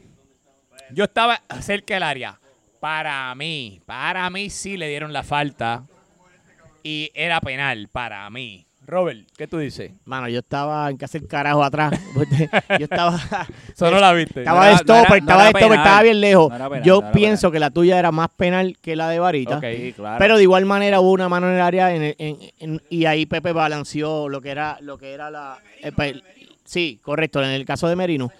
[0.91, 2.39] Yo estaba cerca del área.
[2.79, 5.83] Para mí, para mí sí le dieron la falta
[6.81, 8.65] y era penal para mí.
[8.89, 9.91] Robert, ¿qué tú dices?
[10.05, 11.93] Mano, yo estaba en casa el carajo atrás.
[12.79, 13.15] yo estaba.
[13.75, 14.39] Eso no la viste.
[14.41, 15.77] Estaba No de no stopper, era- no estaba era de stopper, penal.
[15.85, 16.49] estaba bien lejos.
[16.51, 17.51] No penal, yo no pienso penal.
[17.53, 19.57] que la tuya era más penal que la de Varita.
[19.57, 19.65] Ok.
[19.75, 20.17] Sí, claro.
[20.19, 23.05] Pero de igual manera hubo una mano en el área en el- en- en- y
[23.05, 26.21] ahí Pepe balanceó lo que era lo que era la eh, pe-
[26.65, 28.31] sí, correcto, en el caso de Merino.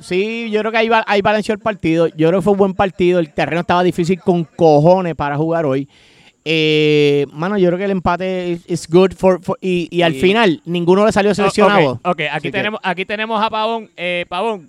[0.00, 2.08] Sí, yo creo que ahí, ahí balanceó el partido.
[2.08, 3.20] Yo creo que fue un buen partido.
[3.20, 5.88] El terreno estaba difícil con cojones para jugar hoy.
[6.44, 10.14] Eh, mano, yo creo que el empate is, is good for, for- y, y al
[10.16, 11.92] Y- final ninguno le salió seleccionado.
[11.92, 13.88] Ok, ok, aquí, Así que- tenemos, aquí tenemos a Pavón.
[13.96, 14.68] Eh, Pavón,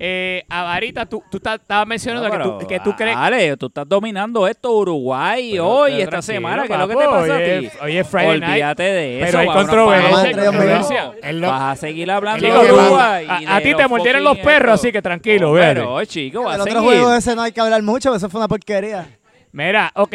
[0.00, 3.16] eh, a Varita, tú, tú estás- estabas mencionando No, que, tú, que tú crees...
[3.16, 6.66] Ale, tú estás dominando esto, Uruguay, Pero, hoy, pero esta semana.
[6.66, 7.78] ¿Qué es lo que te pasa hoy a es- ti?
[7.82, 9.26] hoy es Friday night, Olvídate de eso.
[9.26, 11.12] Pero hay controversia.
[11.22, 13.26] Es Vas a seguir hablando Chico, de Uruguay.
[13.46, 15.54] a, ti te mordieron los perros, así que tranquilo, Oh.
[15.54, 16.86] Pero, chico, vas El otro seguir.
[16.88, 19.06] juego ese no hay que hablar mucho, eso fue una porquería.
[19.52, 20.14] Mira, ok.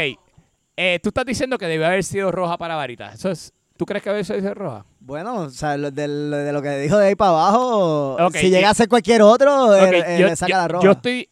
[0.77, 3.11] Eh, tú estás diciendo que debió haber sido roja para Varita.
[3.13, 4.85] Eso es, ¿Tú crees que debe ser roja?
[4.99, 8.87] Bueno, o sea, de lo que dijo de ahí para abajo, si llega a ser
[8.89, 10.83] cualquier otro, él- Ok, él yo, le saca yo- la roja.
[10.85, 11.29] yo estoy.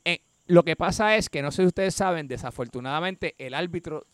[0.48, 4.06] lo que pasa es que no sé si ustedes saben, desafortunadamente el árbitro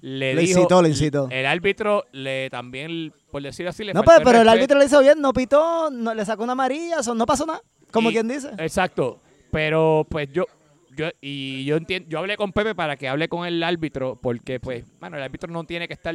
[0.00, 0.58] le Lo dijo.
[0.60, 1.28] incitó, lo incitó.
[1.30, 5.00] El árbitro le también, por decirlo así, le no, pero, pero el árbitro le hizo
[5.00, 8.28] bien, no pitó, no, le sacó una amarilla, so- no pasó nada, como Y- quien
[8.28, 8.50] dice.
[8.58, 9.18] Exacto.
[9.50, 10.44] Pero pues yo,
[10.98, 14.58] yo y yo entiendo, yo hablé con Pepe para que hable con el árbitro, porque
[14.60, 16.14] pues, bueno, el árbitro no tiene que estar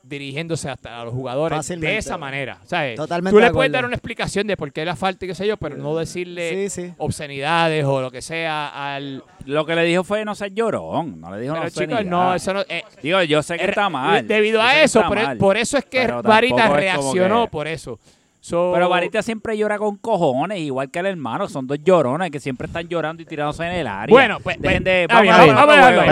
[0.00, 1.92] dirigiéndose hasta a los jugadores Fácilmente.
[1.92, 2.58] de esa manera.
[2.64, 2.94] ¿sabes?
[2.96, 5.34] Totalmente Tú le de puedes dar una explicación de por qué la falta y qué
[5.34, 6.92] sé yo, pero no decirle Sí, sí.
[6.96, 9.22] obscenidades o lo que sea al...
[9.44, 11.20] Lo que le dijo fue no ser llorón.
[11.20, 12.60] No le dijo Pero no chicos, ser no, eso no...
[12.68, 14.26] eh, Digo, yo sé que está mal.
[14.26, 15.36] Debido a eso, por, mal.
[15.36, 17.98] por eso es que Varita reaccionó que- por eso.
[18.40, 21.48] So- Pero Varita siempre llora con cojones, igual que el hermano.
[21.48, 24.12] Son dos llorones que siempre están llorando y tirándose en el área.
[24.12, 25.02] Bueno, pues, Dejen de.
[25.02, 26.08] está bien, a vamos- ver, vamos a dejarlo ahí,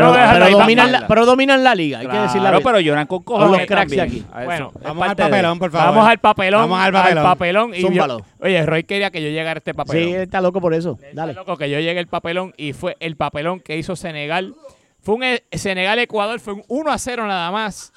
[0.46, 3.58] Pero, dominan la, pero dominan la liga, hay que decir la pero lloran con cojones.
[3.58, 4.24] los cracks aquí.
[4.44, 5.94] Bueno, Vamos al de- papelón, por favor.
[5.94, 6.60] Vamos al papelón.
[6.62, 7.24] Vamos al papelón.
[7.24, 10.04] papelón y yo- oye, Roy quería que yo llegara a este papelón.
[10.04, 10.98] Sí, él está loco por eso.
[11.00, 11.32] Está Dale.
[11.34, 14.54] loco que yo llegue el papelón y fue el papelón que hizo Senegal.
[15.00, 17.92] Fue un eh, Senegal-Ecuador, fue un 1 a 0 nada más.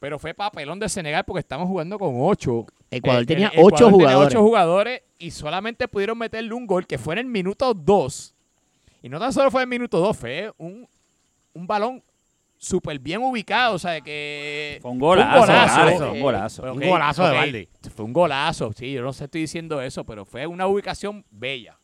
[0.00, 2.66] Pero fue papelón de Senegal porque estamos jugando con 8.
[2.90, 4.34] Ecuador tenía ocho jugadores.
[4.34, 8.34] 8 jugadores y solamente pudieron meterle un gol que fue en el minuto 2.
[9.02, 10.88] Y no tan solo fue en el minuto 2, fue un,
[11.52, 12.02] un balón
[12.56, 13.74] súper bien ubicado.
[13.74, 14.78] O sea, de que.
[14.80, 16.62] Fue un golazo, dale, eh, fue un golazo.
[16.62, 17.68] ok, Un golazo de ok, Baldi.
[17.94, 21.78] Fue un golazo, sí, yo no sé, estoy diciendo eso, pero fue una ubicación bella.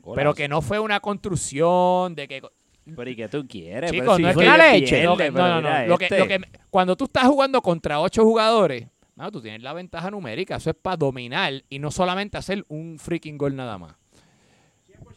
[0.00, 0.16] Golazo.
[0.16, 2.42] Pero que no fue una construcción de que...
[2.84, 3.90] Pero ¿y qué tú quieres?
[3.90, 5.04] Chicos, si no es que una leche.
[5.04, 5.86] Lo que- no, no, no.
[5.86, 6.18] Lo que, este.
[6.18, 10.56] lo que- cuando tú estás jugando contra ocho jugadores, mano, tú tienes la ventaja numérica.
[10.56, 13.94] Eso es para dominar y no solamente hacer un freaking gol nada más.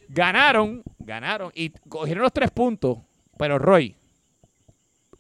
[0.09, 2.99] Ganaron, ganaron y cogieron los tres puntos.
[3.38, 3.95] Pero Roy,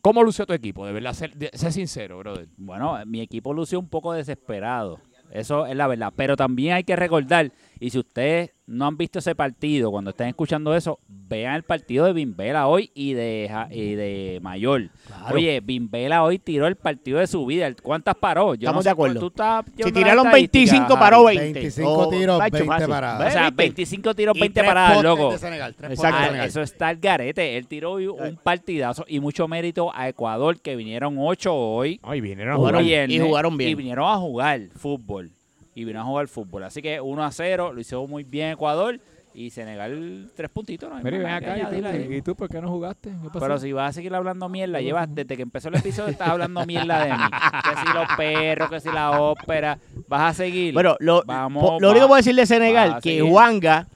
[0.01, 0.85] ¿cómo lució tu equipo?
[0.85, 2.47] De verdad, de- ser sincero, brother.
[2.57, 4.99] Bueno, mi equipo lució un poco desesperado.
[5.31, 6.13] Eso es la verdad.
[6.15, 10.27] Pero también hay que recordar, y si ustedes no han visto ese partido, cuando estén
[10.29, 14.89] escuchando eso, vean el partido de Bimbela hoy y de, y de Mayor.
[15.31, 17.71] Oye, Bimbela hoy tiró el partido de su vida.
[17.83, 18.55] ¿Cuántas paró?
[18.55, 19.19] Yo Estamos sé de acuerdo.
[19.19, 20.99] tú estás Si tiraron las estadísticas, 25, Javi.
[20.99, 21.59] paró 20.
[21.59, 22.89] 25 Oh, tiros, tacho, 20 fácil.
[22.89, 23.27] paradas.
[23.27, 23.55] O sea, ¿Viste?
[23.63, 25.31] 25 tiros, Y 20 tres paradas, loco.
[25.31, 26.17] de Senegal, tres Exacto.
[26.17, 26.47] de Ah, Senegal.
[26.47, 27.57] eso está el garete.
[27.57, 31.99] Él tiró un partidazo y mucho mérito a Ecuador, que vinieron 8 hoy.
[32.01, 33.69] Ay, vinieron a viernes, y jugaron bien.
[33.69, 35.29] Y vinieron a jugar fútbol.
[35.75, 36.63] Y vinieron a jugar fútbol.
[36.63, 38.99] Así que 1 a 0, lo hizo muy bien Ecuador.
[39.33, 40.89] Y Senegal, tres puntitos.
[40.89, 42.05] No Mira, ven acá, ¿y ahí.
[42.07, 43.11] tú, ¿y tú por qué no jugaste?
[43.37, 46.65] Pero si vas a seguir hablando mierda, llevas desde que empezó el episodio, estás hablando
[46.65, 47.19] mierda de mí.
[47.65, 49.77] Que si los perros, que si la ópera.
[50.07, 50.73] Vas a seguir.
[50.73, 53.19] Bueno, lo, Vamos, lo único que puedo decir de Senegal, que.
[53.19, 53.89] Juanga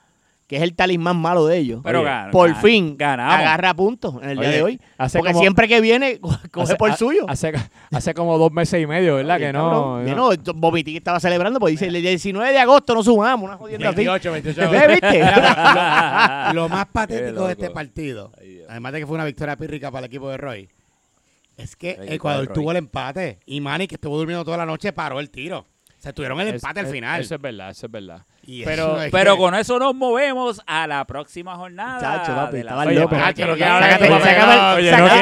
[0.49, 3.35] que es el talismán malo de ellos, Pero oye, por fin ganamos.
[3.35, 4.81] agarra puntos en el día de hoy.
[4.97, 7.25] hace Porque como- siempre que viene, co- coge Hace- por ha- suyo.
[7.29, 7.53] Hace,
[7.91, 9.35] hace como dos meses y medio, ¿verdad?
[9.35, 10.01] Oye, que no.
[10.03, 10.31] que no.
[10.33, 13.97] no, estaba celebrando porque dice el 19 de agosto no sumamos, una jodienda así.
[13.97, 14.71] 28, 28.
[14.71, 15.19] ¿Ves, viste?
[16.53, 18.31] Lo más patético de este partido,
[18.67, 20.67] además de que fue una victoria pírrica para el equipo de Roy,
[21.57, 24.93] es que El Ecuador tuvo el empate y Manny, que estuvo durmiendo toda la noche,
[24.93, 25.67] paró el tiro.
[25.99, 27.21] Se tuvieron el Es- empate al es- final.
[27.21, 28.25] Eso es verdad, eso es verdad.
[28.51, 31.99] Y pero- Pero que- con eso nos movemos a la próxima jornada.
[31.99, 33.09] Chacho, papi, de la estaba Oye, loco.
[33.35, 33.63] pero que.
[33.63, 33.65] Oye,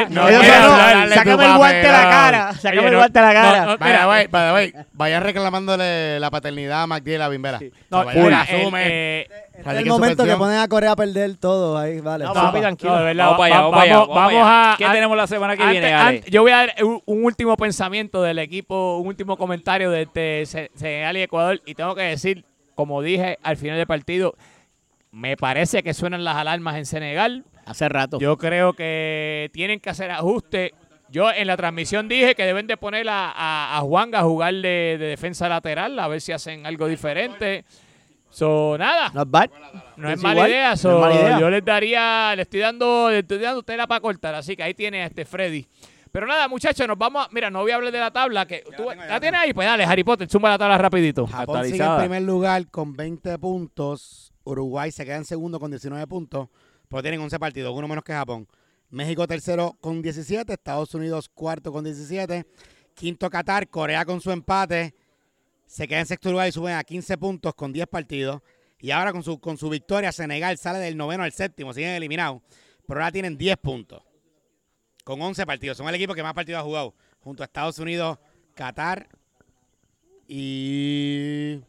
[0.10, 2.54] no no no, Sácame el guante a la cara.
[2.54, 3.66] Sácame el no- guante a la cara.
[3.66, 7.60] no, no, way, by the way, vayan reclamándole la paternidad a McDill y a Bimbera.
[7.90, 8.86] No, vayan, mira, asume.
[8.86, 9.28] el, eh,
[9.60, 12.24] Es el en momento que ponen a Corea a perder todo ahí, vale.
[12.26, 12.94] No, papi, tranquilo.
[12.94, 14.76] no, de verdad, Vamos para allá, va- vamos para allá, vamos- vamos a.
[14.78, 16.18] ¿Qué a- tenemos la semana que antes- viene, Ale?
[16.18, 20.04] antes- yo voy a dar un, un último pensamiento del equipo, un último comentario de
[20.04, 21.62] este Se- Senegal y Ecuador.
[21.66, 22.46] Y tengo que decir,
[22.78, 24.36] como dije al final del partido,
[25.12, 27.44] me parece que suenan las alarmas en Senegal.
[27.66, 28.20] Hace rato.
[28.20, 30.74] Yo creo que tienen que hacer ajustes.
[31.10, 34.54] Yo en la transmisión dije que deben de poner a, a, a Juanga a jugar
[34.54, 37.66] de, de defensa lateral, a ver si hacen algo diferente.
[38.30, 39.50] So, nada, bad.
[39.96, 40.72] no es mala idea.
[40.72, 41.40] no so, es mala idea.
[41.40, 44.76] Yo les daría, le estoy dando, le estoy dando tela para cortar, así que ahí
[44.76, 45.66] tiene este Freddy.
[46.18, 48.64] Pero nada, muchachos, nos vamos a, mira, no voy a hablar de la tabla, que
[48.76, 49.54] tú, ¿la tienes ahí?
[49.54, 51.28] Pues dale, Harry Potter, zumba la tabla rapidito.
[51.28, 54.34] Japón sigue en primer lugar con 20 puntos.
[54.44, 56.50] Uruguay se queda en segundo con 19 puntos.
[56.90, 58.48] Pero tienen 11 partidos, uno menos que Japón.
[58.90, 60.52] México tercero con 17.
[60.52, 62.48] Estados Unidos cuarto con 17.
[62.96, 63.70] Quinto Qatar.
[63.70, 64.96] Corea con su empate.
[65.68, 68.42] Se queda en sexto lugar y suben a 15 puntos con 10 partidos.
[68.80, 71.76] Y ahora con su, con su victoria, Senegal sale del noveno al séptimo.
[71.76, 72.42] Siguen eliminados.
[72.88, 74.02] Pero ahora tienen 10 puntos.
[75.08, 75.78] Con 11 partidos.
[75.78, 76.94] Son el equipo que más partidos ha jugado.
[77.22, 78.18] Junto a Estados Unidos,
[78.54, 79.08] Qatar
[80.28, 81.62] y...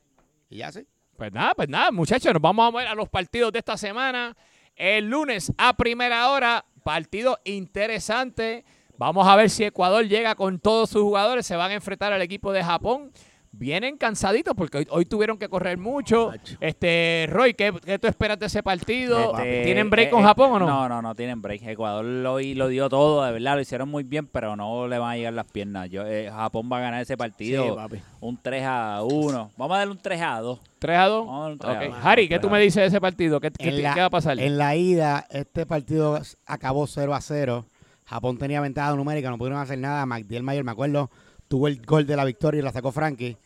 [0.50, 0.84] Y ya sí.
[1.16, 4.36] Pues nada, pues nada, muchachos, nos vamos a mover a los partidos de esta semana.
[4.74, 8.64] El lunes a primera hora, partido interesante.
[8.96, 11.46] Vamos a ver si Ecuador llega con todos sus jugadores.
[11.46, 13.12] Se van a enfrentar al equipo de Japón.
[13.50, 16.32] Vienen cansaditos porque hoy, hoy tuvieron que correr mucho.
[16.60, 19.36] Este, Roy, ¿qué, qué tú esperas de ese partido?
[19.38, 20.66] Este, ¿Tienen break eh, con eh, Japón o no?
[20.66, 21.62] No, no, no tienen break.
[21.62, 24.98] Ecuador lo, y lo dio todo, de verdad, lo hicieron muy bien, pero no le
[24.98, 25.88] van a llegar las piernas.
[25.90, 27.96] Yo, eh, Japón va a ganar ese partido Sí, papi.
[28.20, 29.50] un 3 a 1.
[29.56, 30.60] Vamos a darle un 3 a 2.
[30.78, 31.26] 3 a 2.
[31.26, 31.82] Vamos a darle un 3 Ok.
[31.82, 32.06] a 2.
[32.06, 33.40] Harry, ¿qué tú me dices de ese partido?
[33.40, 34.38] ¿Qué, qué- la- qué va a pasar?
[34.38, 37.64] En la ida, este partido acabó 0 a 0.
[38.04, 40.06] Japón tenía ventaja numérica, no pudieron hacer nada.
[40.06, 41.10] McDiel Mayer, me acuerdo,
[41.48, 43.36] tuvo el gol de la victoria y la sacó Frankie.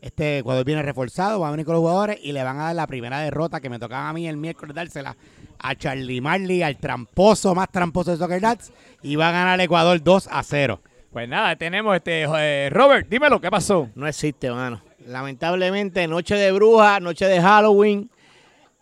[0.00, 2.74] Este Ecuador viene reforzado, va a venir con los jugadores y le van a dar
[2.74, 5.16] la primera derrota que me tocaba a mí el miércoles dársela
[5.60, 10.02] a Charlie Marley, al tramposo, más tramposo de Soccer Dats, y va a ganar Ecuador
[10.02, 10.80] 2 a 0.
[11.12, 13.90] Pues nada, tenemos este eh, Robert, dímelo, ¿qué pasó?
[13.94, 14.82] No existe, mano.
[15.06, 18.10] Lamentablemente, noche de bruja, noche de Halloween.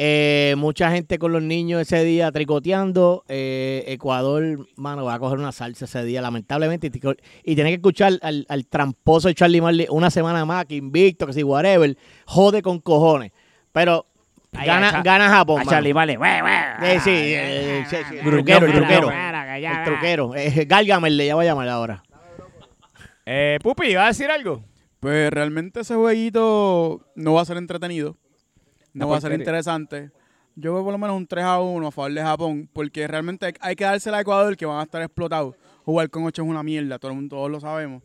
[0.03, 3.23] Eh, mucha gente con los niños ese día tricoteando.
[3.29, 6.91] eh, Ecuador, mano, va a coger una salsa ese día, lamentablemente.
[7.45, 11.27] Y, tiene que escuchar al, al tramposo de Charlie Marley una semana más, que invicto,
[11.27, 11.99] que si whatever.
[12.25, 13.33] Jode con cojones.
[13.73, 14.07] Pero
[14.53, 15.71] Ay, gana, gana Japón, A mano.
[15.71, 16.17] Charlie Marley.
[16.17, 19.11] Eh, sí, eh, sí, sí, truquero, el truquero.
[19.11, 20.35] El truquero.
[20.35, 22.03] Eh, Gargamel le ya voy a llamar ahora.
[23.27, 24.65] Eh, Pupi, ¿va a decir algo?
[24.99, 28.17] Pues realmente ese jueguito no va a ser entretenido.
[28.93, 30.11] No va a ser interesante.
[30.57, 33.55] Yo veo por lo menos un 3 a 1 a favor de Japón, porque realmente
[33.61, 35.55] hay- que dársela a Ecuador que van a estar explotados.
[35.85, 38.03] Jugar con 8 es una mierda, todo el mundo, todos lo sabemos.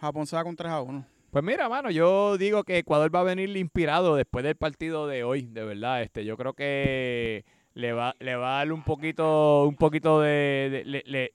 [0.00, 1.06] Japón se va con 3 a 1.
[1.30, 5.24] Pues mira, mano, yo digo que Ecuador va a venir inspirado después del partido de
[5.24, 6.02] hoy, de verdad.
[6.02, 10.68] Este, yo creo que le va, le va a dar un poquito, un poquito de,
[10.70, 11.32] de- le- le-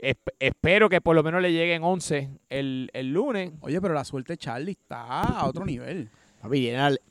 [0.00, 3.52] esp- espero que por lo menos le lleguen 11 el, el lunes.
[3.60, 6.10] Oye, pero la suerte de Charlie está a otro nivel.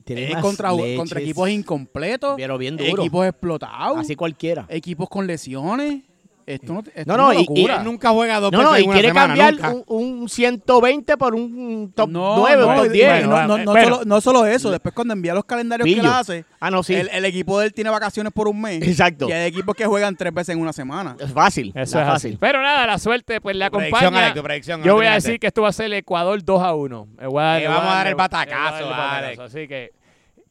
[0.03, 3.01] Tiene, contra, contra equipos incompletos, Pero bien duro.
[3.01, 4.65] equipos explotados, Así cualquiera.
[4.69, 6.03] equipos con lesiones.
[6.45, 7.75] Esto no, esto No, y- y locura.
[7.77, 9.83] Él nunca juega dos No, veces no, en y una quiere semana, cambiar un,
[10.21, 13.09] un 120 por un top no, 9 no, o top y- 10.
[13.27, 13.89] bueno, no, no, no Bueno.
[13.95, 14.71] solo, no solo eso.
[14.71, 16.95] Después cuando envía los calendarios que él hace, ah, no, sí.
[16.95, 18.81] el, el equipo de él tiene vacaciones por un mes.
[18.81, 19.27] Exacto.
[19.29, 21.15] Y hay equipos que juegan tres veces en una semana.
[21.19, 21.71] Es fácil.
[21.75, 22.37] Eso es fácil.
[22.39, 24.25] Pero nada, la suerte pues le Predicción, acompaña.
[24.25, 26.73] Alex, tu predicción, Yo voy a decir que esto va a ser Ecuador 2 a
[26.73, 27.07] 1.
[27.19, 29.39] Le voy a- Le vamos a dar el batacazo, el.
[29.41, 29.91] Así que.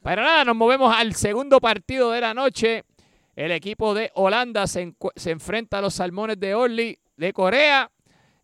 [0.03, 2.83] Pero nada, nos movemos al segundo partido de la noche.
[3.37, 7.91] El equipo de Holanda se, se enfrenta a los Salmones de Orly de Corea.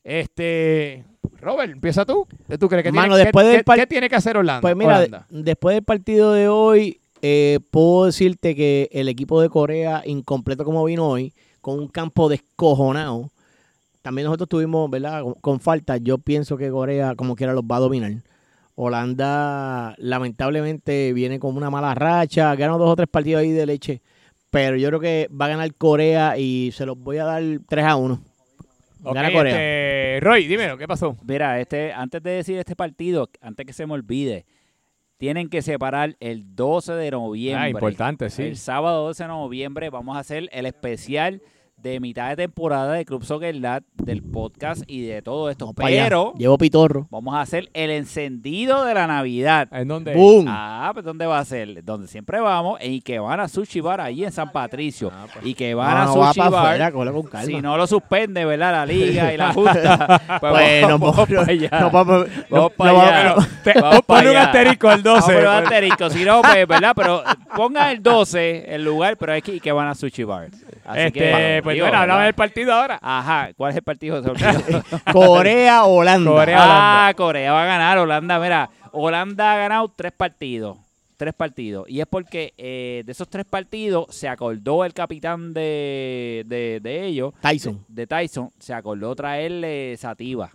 [0.02, 1.04] Este.
[1.40, 2.26] Robert, empieza tú.
[2.48, 4.60] ¿Qué tú crees que Mano, tiene, después qué- del qué- tiene que hacer Holanda?
[4.62, 5.26] Pues mira, Holanda.
[5.30, 10.84] después del partido de hoy, eh, puedo decirte que el equipo de Corea, incompleto como
[10.84, 13.30] vino hoy, con un campo descojonado,
[14.02, 15.22] también nosotros tuvimos, ¿verdad?
[15.22, 18.12] Con, con falta, yo pienso que Corea como quiera los va a dominar.
[18.74, 24.00] Holanda lamentablemente viene con una mala racha, ganó dos o tres partidos ahí de leche,
[24.50, 27.84] pero yo creo que va a ganar Corea y se los voy a dar 3
[27.84, 28.20] a 1.
[29.04, 29.52] Ok, Gana Corea.
[29.52, 31.16] este, Roy, dímelo, ¿qué pasó?
[31.24, 34.44] Mira, este, antes de decir este partido, antes que se me olvide,
[35.18, 37.64] tienen que separar el 12 de noviembre.
[37.64, 38.42] Ah, importante, sí.
[38.42, 41.42] El sábado 12 de noviembre vamos a hacer el especial
[41.82, 45.66] de mitad de temporada de Club Soccer Lat, del podcast y de todo esto.
[45.66, 45.76] Vamos.
[45.76, 47.06] Pero Llevo pitorro.
[47.10, 49.68] vamos a hacer el encendido de la Navidad.
[49.72, 50.14] ¿En dónde?
[50.14, 50.46] ¡Boom!
[50.48, 51.84] Ah, pues ¿dónde va a ser?
[51.84, 55.10] Donde siempre vamos y que van a Sushi Bar ahí en San Patricio.
[55.14, 55.46] Ah, pues.
[55.46, 56.66] Y que van No, a va Sushi para Bar.
[56.82, 57.46] afuera, con calma.
[57.46, 58.72] Si no lo suspende, ¿verdad?
[58.72, 60.20] La liga y la Junta.
[60.40, 61.70] pues bueno, vamos, no, para allá.
[61.80, 63.34] no, vamos- Vamos no, para no, allá.
[63.34, 65.34] vamos- Vamos un asterisco al 12.
[65.34, 66.92] Vamos un asterisco, si no, pues, ¿verdad?
[66.96, 67.22] Pero
[67.56, 70.48] pongan el 12 el lugar, pero es que, y que van a Sushi Bar.
[70.84, 72.26] Así Este, que, pues digo, bueno, hablamos ¿verdad?
[72.28, 72.98] del partido ahora.
[73.02, 74.22] Ajá, ¿cuál es el partido?
[75.12, 76.30] Corea, Holanda.
[76.30, 76.58] Corea.
[77.08, 80.76] ah, Corea va a ganar, Holanda, mira, Holanda ha ganado tres partidos.
[81.16, 81.88] Tres partidos.
[81.88, 87.04] Y es porque eh, de esos tres partidos se acordó el capitán de, de, de
[87.06, 87.84] ellos, Tyson.
[87.88, 90.50] de Tyson, se acordó traerle Sativa.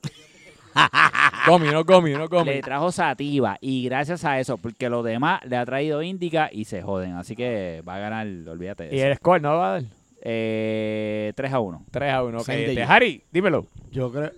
[1.47, 2.45] Gomi, no Gomi, no Gomi.
[2.49, 3.57] Le trajo Sativa.
[3.61, 7.14] Y gracias a eso, porque los demás le ha traído Indica y se joden.
[7.18, 9.07] Así que va a ganar, olvídate de Y eso.
[9.09, 9.84] el score no va a dar.
[10.26, 11.86] Eh, 3 a 1.
[11.91, 12.38] 3 a 1.
[12.39, 12.84] Ok, este.
[12.84, 13.67] Harry, dímelo.
[13.91, 14.32] Yo creo.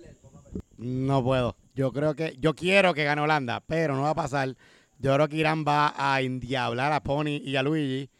[0.78, 1.56] No puedo.
[1.74, 2.36] Yo creo que.
[2.40, 4.56] Yo quiero que gane Holanda, pero no va a pasar.
[4.98, 8.10] Yo creo que Irán va a endiablar a Pony y a Luigi.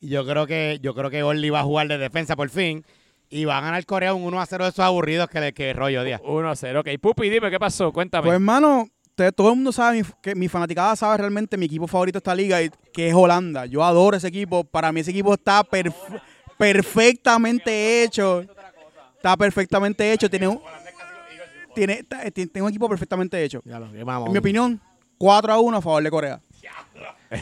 [0.00, 2.84] Y yo creo que yo creo que Orly va a jugar de defensa por fin.
[3.30, 6.02] Y va a ganar Corea un 1 a 0 de esos aburridos que, que rollo
[6.04, 6.20] día.
[6.24, 6.80] 1 a 0.
[6.80, 7.92] Ok, Pupi, dime qué pasó.
[7.92, 8.24] Cuéntame.
[8.26, 11.86] Pues hermano, usted- todo el mundo sabe mi- que mi fanaticada sabe realmente mi equipo
[11.86, 13.66] favorito de esta liga, y- que es Holanda.
[13.66, 14.64] Yo adoro ese equipo.
[14.64, 15.94] Para mí ese equipo está perf-
[16.58, 18.44] perfectamente hecho.
[19.16, 20.28] Está perfectamente hecho.
[20.28, 20.60] Tiene un,
[21.74, 23.62] tiene, está- tiene- un equipo perfectamente hecho.
[23.64, 24.80] En mi opinión,
[25.16, 26.40] 4 a 1 a favor de Corea.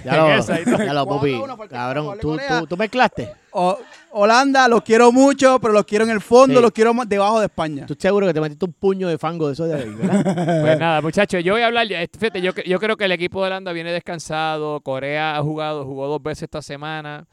[0.05, 1.41] Ya lo, Esa, ya lo, Pupi.
[1.71, 2.19] Cabrón.
[2.21, 3.33] ¿tú, tú, tú mezclaste.
[3.53, 3.79] O-
[4.11, 6.63] Holanda, los quiero mucho, pero los quiero en el fondo, Sí.
[6.63, 7.87] los quiero más debajo de España.
[7.87, 10.25] Tú seguro que te metiste un puño de fango de eso de ahí, ¿verdad?
[10.63, 11.87] Pues nada, muchachos, yo voy a hablar.
[11.87, 14.81] ya, este, Fíjate, yo, yo creo que el equipo de Holanda viene descansado.
[14.81, 17.27] Corea ha jugado, jugó dos veces esta semana.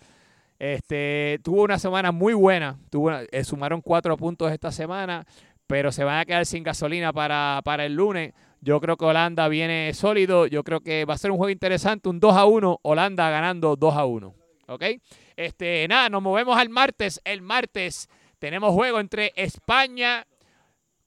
[0.67, 2.79] Este, tuvo una semana muy buena.
[2.89, 5.25] Tuvo una- eh, sumaron cuatro puntos esta semana,
[5.67, 8.33] pero se van a quedar sin gasolina para, para el lunes.
[8.61, 10.47] Yo creo que Holanda viene sólido.
[10.47, 12.79] Yo creo que va a ser un juego interesante, un 2 a 1.
[12.81, 14.33] Holanda ganando 2 a 1.
[14.67, 14.83] ¿Ok?
[15.35, 17.19] Este, nada, nos movemos al martes.
[17.25, 18.07] El martes
[18.39, 20.25] tenemos juego entre España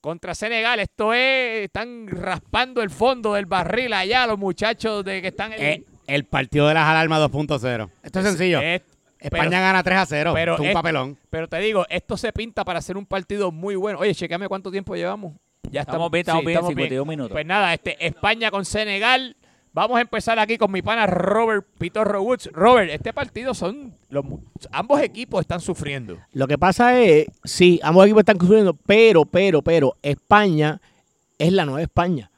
[0.02, 0.80] contra Senegal.
[0.80, 5.62] Esto es, están raspando el fondo del barril allá los muchachos de que están en
[5.62, 7.88] Eh, el partido de las alarmas 2.0.
[8.02, 8.60] Esto es sencillo.
[8.60, 8.82] es-
[9.18, 10.32] España pero- gana 3 a 0.
[10.34, 11.18] pero es un papelón.
[11.30, 13.98] Pero te digo, esto se pinta para hacer un partido muy bueno.
[13.98, 15.34] Oye, chequeame cuánto tiempo llevamos.
[15.70, 17.32] Ya Estamos bien, estamos bien, 52 minutos.
[17.32, 19.36] Pues nada, este España con Senegal.
[19.72, 22.48] Vamos a empezar aquí con mi pana Robert Pitorro Woods.
[22.52, 24.24] Robert, este partido son los
[24.70, 26.16] ambos equipos están sufriendo.
[26.32, 30.80] Lo que pasa es, sí, ambos equipos están construyendo, pero, pero, pero, España
[31.38, 32.30] es la nueva España.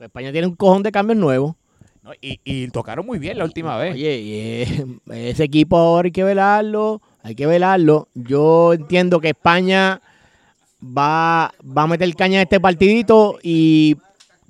[0.00, 1.54] España tiene un cojón de cambios nuevos.
[2.02, 2.12] ¿No?
[2.20, 3.94] Y, y tocaron muy bien la última vez.
[3.94, 4.86] Oye, y, eh,
[5.30, 8.08] ese equipo ahora hay que velarlo, hay que velarlo.
[8.14, 10.00] Yo entiendo que España
[10.82, 13.96] va, va a meter caña en este partidito y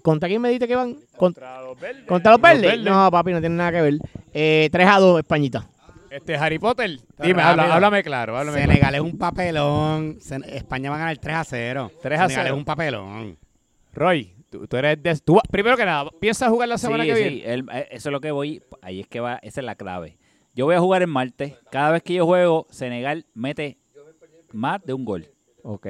[0.02, 0.96] ¿contra quién me dijiste que van?
[1.16, 2.04] Contra, los verdes.
[2.06, 2.62] ¿contra los verdes?
[2.62, 2.84] verdes.
[2.84, 3.98] No, papi, no tiene nada que ver.
[4.32, 5.66] Eh, 3 a 2, Españita.
[6.10, 8.72] Este Harry Potter, dime, habla- háblame claro, háblame claro.
[8.72, 10.18] Senegal es un papelón.
[10.46, 11.90] España va a ganar 3 a 0.
[12.02, 12.54] 3 a Senegal 0.
[12.54, 13.38] es un papelón.
[13.94, 17.16] Roy, tú, tú eres de, tú- primero que nada, ¿piensas jugar la semana sí, que
[17.16, 17.52] sí, viene?
[17.54, 18.62] el- eh, eso es lo que voy.
[18.82, 20.18] Ahí es que va, esa es la clave.
[20.54, 21.54] Yo voy a jugar el martes.
[21.70, 23.78] Cada vez que yo juego, Senegal mete
[24.52, 25.26] más de un gol.
[25.62, 25.86] Ok.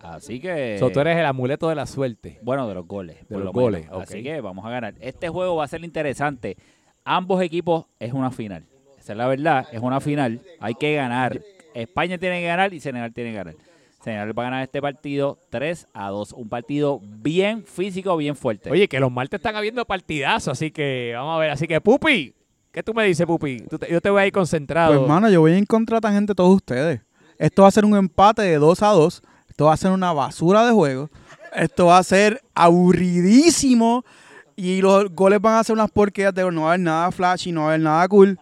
[0.00, 0.76] Así que.
[0.78, 2.38] So, tú eres el amuleto de la suerte.
[2.42, 3.16] Bueno, de los goles.
[3.28, 4.02] De los lo goles, menos.
[4.02, 4.94] Así que vamos a ganar.
[5.00, 6.56] Este juego va a ser interesante.
[7.04, 8.64] Ambos equipos es una final.
[8.98, 9.66] Esa es la verdad.
[9.72, 10.40] Es una final.
[10.58, 11.40] Hay que ganar.
[11.74, 13.54] España tiene que ganar y Senegal tiene que ganar.
[14.02, 16.32] Senegal va a ganar este partido 3 a 2.
[16.32, 18.70] Un partido bien físico, bien fuerte.
[18.70, 21.50] Oye, que los martes están habiendo partidazos, así que vamos a ver.
[21.50, 22.34] Así que, Pupi,
[22.72, 23.58] ¿qué tú me dices, Pupi?
[23.68, 24.92] Tú te- yo te voy ahí concentrado.
[24.92, 27.00] Pues hermano, yo voy a encontrar a tanta gente todos ustedes.
[27.38, 29.22] Esto va a ser un empate de 2 a 2.
[29.48, 31.10] Esto va a ser una basura de juego.
[31.54, 34.04] Esto va a ser aburridísimo.
[34.56, 37.50] Y los goles van a ser unas porquerías de no va a haber nada flashy,
[37.50, 38.38] no va a haber nada cool.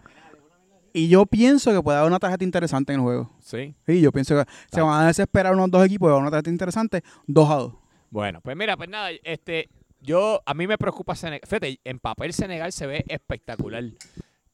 [0.93, 3.31] Y yo pienso que puede haber una tarjeta interesante en el juego.
[3.49, 3.75] Sí.
[3.87, 6.51] Sí, yo pienso que se van a desesperar unos dos equipos y va a tarjeta
[6.51, 7.73] interesante 2 a 2.
[8.11, 9.69] Bueno, pues mira, pues nada, este,
[10.01, 11.47] yo, a mí me preocupa Senegal.
[11.49, 13.85] Fíjate, en papel Senegal se ve espectacular.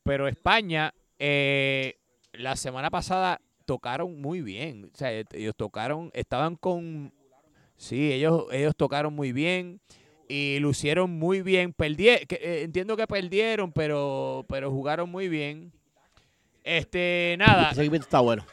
[0.03, 1.97] Pero España, eh,
[2.33, 4.91] la semana pasada tocaron muy bien.
[4.93, 7.13] O sea, ellos tocaron, estaban con,
[7.77, 9.81] sí, ellos, ellos tocaron muy bien.
[10.29, 11.75] y lucieron muy bien.
[11.75, 15.71] Perdie- que, eh, entiendo que perdieron, pero, pero jugaron muy bien.
[16.65, 17.71] Este, nada.
[17.73, 18.45] Ese equipo está bueno.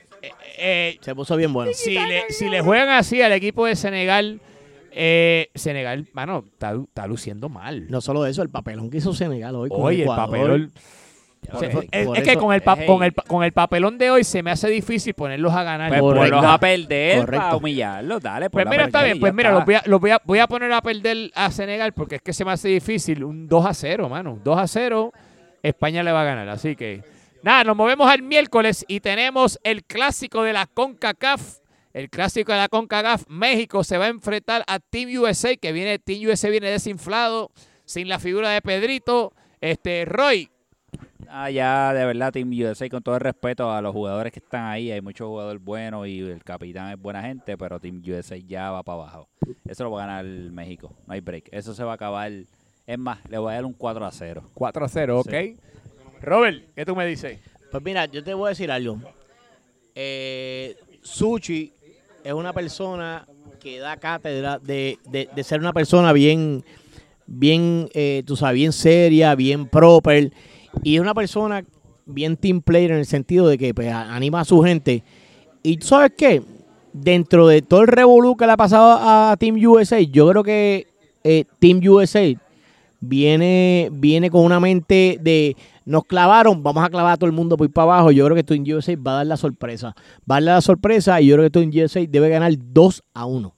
[0.57, 1.71] Eh, Se puso bien bueno.
[1.73, 4.39] si, le, si le juegan así al equipo de Senegal,
[4.91, 7.87] eh, Senegal, mano, está, está luciendo mal.
[7.89, 10.71] No solo eso, el papelón que hizo Senegal hoy con Oye, el papelón.
[11.49, 12.85] Por Se- eso- es es que con el, pa- Ey.
[12.85, 15.89] con, el, con el papelón de hoy se me hace difícil ponerlos a ganar.
[15.89, 16.35] Pues Correcto.
[16.35, 17.43] ponlos a perder Correcto.
[17.45, 18.49] para humillarlos, dale.
[18.51, 19.57] Pues mira, está bien, pues mira, está.
[19.57, 22.21] los voy, a, los voy, a, voy a poner a perder a Senegal porque es
[22.21, 23.23] que se me hace difícil.
[23.23, 24.39] Un 2 a 0, mano.
[24.43, 25.11] 2 a 0,
[25.63, 26.47] España le va a ganar.
[26.49, 27.01] Así que,
[27.43, 31.59] nada, nos movemos al miércoles y tenemos el clásico de la CONCACAF.
[31.93, 33.25] El clásico de la CONCACAF.
[33.27, 37.51] México se va a enfrentar a Team USA, que viene, Team USA viene desinflado,
[37.85, 39.33] sin la figura de Pedrito.
[39.59, 40.49] Este, Roy,
[41.33, 44.65] Ah, ya, de verdad, Team USA, con todo el respeto a los jugadores que están
[44.65, 48.69] ahí, hay muchos jugadores buenos y el capitán es buena gente, pero Team USA ya
[48.71, 49.29] va para abajo.
[49.65, 51.47] Eso lo va a ganar México, no hay break.
[51.53, 52.29] Eso se va a acabar.
[52.85, 54.51] Es más, le voy a dar un 4 a 0.
[54.53, 55.29] 4 a 0, ok.
[55.29, 55.57] Sí.
[56.21, 57.39] Robert, ¿qué tú me dices?
[57.71, 58.99] Pues mira, yo te voy a decir algo.
[59.95, 60.75] Eh,
[62.23, 63.25] es una persona
[63.59, 66.63] que da cátedra de, de- ser una persona bien,
[67.25, 70.31] bien, eh, tú sabes, bien seria, bien proper.
[70.83, 71.63] Y es una persona
[72.05, 75.03] bien team player en el sentido de que pues, anima a su gente.
[75.63, 76.41] Y tú sabes qué,
[76.93, 80.87] dentro de todo el revolú que le ha pasado a Team USA, yo creo que
[81.23, 82.33] eh, Team USA
[82.99, 85.55] viene, viene con una mente de
[85.85, 88.11] nos clavaron, vamos a clavar a todo el mundo por ir para abajo.
[88.11, 89.95] Yo creo que Team USA va a dar la sorpresa.
[90.29, 93.25] Va a dar la sorpresa y yo creo que Team USA debe ganar 2 a
[93.25, 93.55] 1.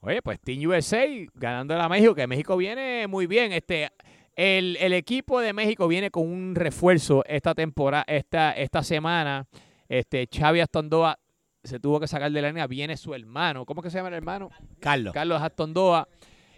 [0.00, 3.52] Oye, pues Team USA ganando a México, que México viene muy bien.
[3.52, 3.90] Este,
[4.36, 9.46] el, el equipo de México viene con un refuerzo esta temporada, esta, esta semana.
[9.88, 11.18] Este, Xavi Astondoa
[11.64, 12.66] se tuvo que sacar de la línea.
[12.66, 13.64] Viene su hermano.
[13.64, 14.50] ¿Cómo que se llama el hermano?
[14.80, 15.12] Carlos.
[15.12, 16.08] Carlos Astondoa.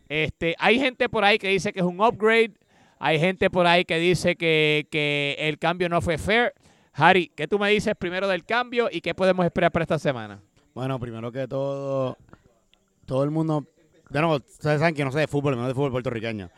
[0.08, 2.52] Este, hay gente por ahí que dice que es un upgrade.
[2.98, 6.52] Hay gente por ahí que dice que, que el cambio no fue fair.
[6.92, 10.40] Harry, ¿qué tú me dices primero del cambio y qué podemos esperar para esta semana?
[10.74, 12.16] Bueno, primero que todo,
[13.06, 13.66] todo el mundo,
[14.10, 16.50] de nuevo, ustedes saben que no sé de fútbol, menos de fútbol puertorriqueño.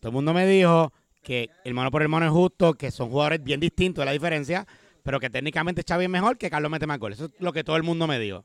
[0.00, 0.92] Todo el mundo me dijo
[1.22, 4.66] que hermano por hermano es justo, que son jugadores bien distintos de la diferencia,
[5.02, 7.00] pero que técnicamente Xavi es mejor que Carlos mete más.
[7.10, 8.44] Eso es lo que todo el mundo me dijo.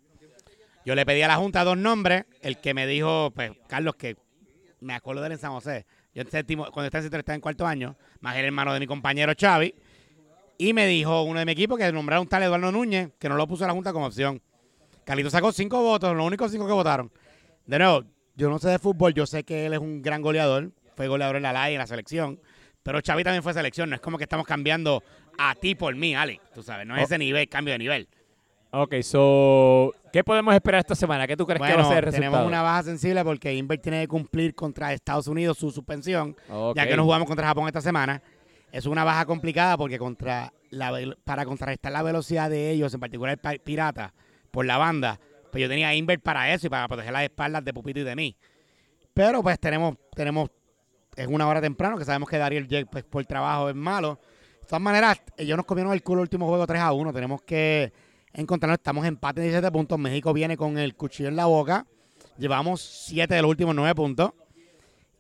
[0.86, 4.16] Yo le pedí a la Junta dos nombres, el que me dijo, pues, Carlos, que
[4.80, 5.86] me acuerdo de él en San José.
[6.14, 8.80] Yo en séptimo, cuando estaba en séptimo, estaba en cuarto año, más el hermano de
[8.80, 9.74] mi compañero Xavi.
[10.58, 13.36] Y me dijo uno de mi equipo que nombrara un tal Eduardo Núñez, que no
[13.36, 14.42] lo puso a la Junta como opción.
[15.06, 17.12] Carlito sacó cinco votos, los únicos cinco que votaron.
[17.66, 18.04] De nuevo,
[18.36, 21.38] yo no sé de fútbol, yo sé que él es un gran goleador, fue goleador
[21.38, 22.40] en la LAI, en la selección,
[22.84, 25.04] pero Xavi también fue selección, no es como que estamos cambiando
[25.38, 27.06] a ti por mí, Ale, tú sabes, no es Oh.
[27.06, 28.08] ese nivel, cambio de nivel.
[28.72, 31.28] Ok, so, ¿qué podemos esperar esta semana?
[31.28, 32.32] ¿Qué tú crees que va a ser el resultado?
[32.32, 36.36] tenemos una baja sensible porque Inver tiene que cumplir contra Estados Unidos su suspensión,
[36.76, 38.22] ya que no jugamos contra Japón esta semana.
[38.72, 40.94] Es una baja complicada porque contra la,
[41.26, 44.14] para contrarrestar la velocidad de ellos, en particular el Pirata,
[44.50, 45.20] por la banda,
[45.52, 48.04] pues yo tenía a Inver para eso y para proteger las espaldas de Pupito y
[48.04, 48.38] de mí.
[49.14, 50.50] Pero pues tenemos, tenemos,
[51.16, 54.20] es una hora temprano, que sabemos que Dariel Jack pues, por trabajo es malo.
[54.62, 57.12] De todas maneras, ellos nos comieron el culo el último juego 3 a 1.
[57.12, 57.92] Tenemos que
[58.34, 60.00] encontrarnos, estamos en empate de 17 puntos.
[60.00, 61.86] México viene con el cuchillo en la boca.
[62.38, 64.32] Llevamos 7 de los últimos 9 puntos.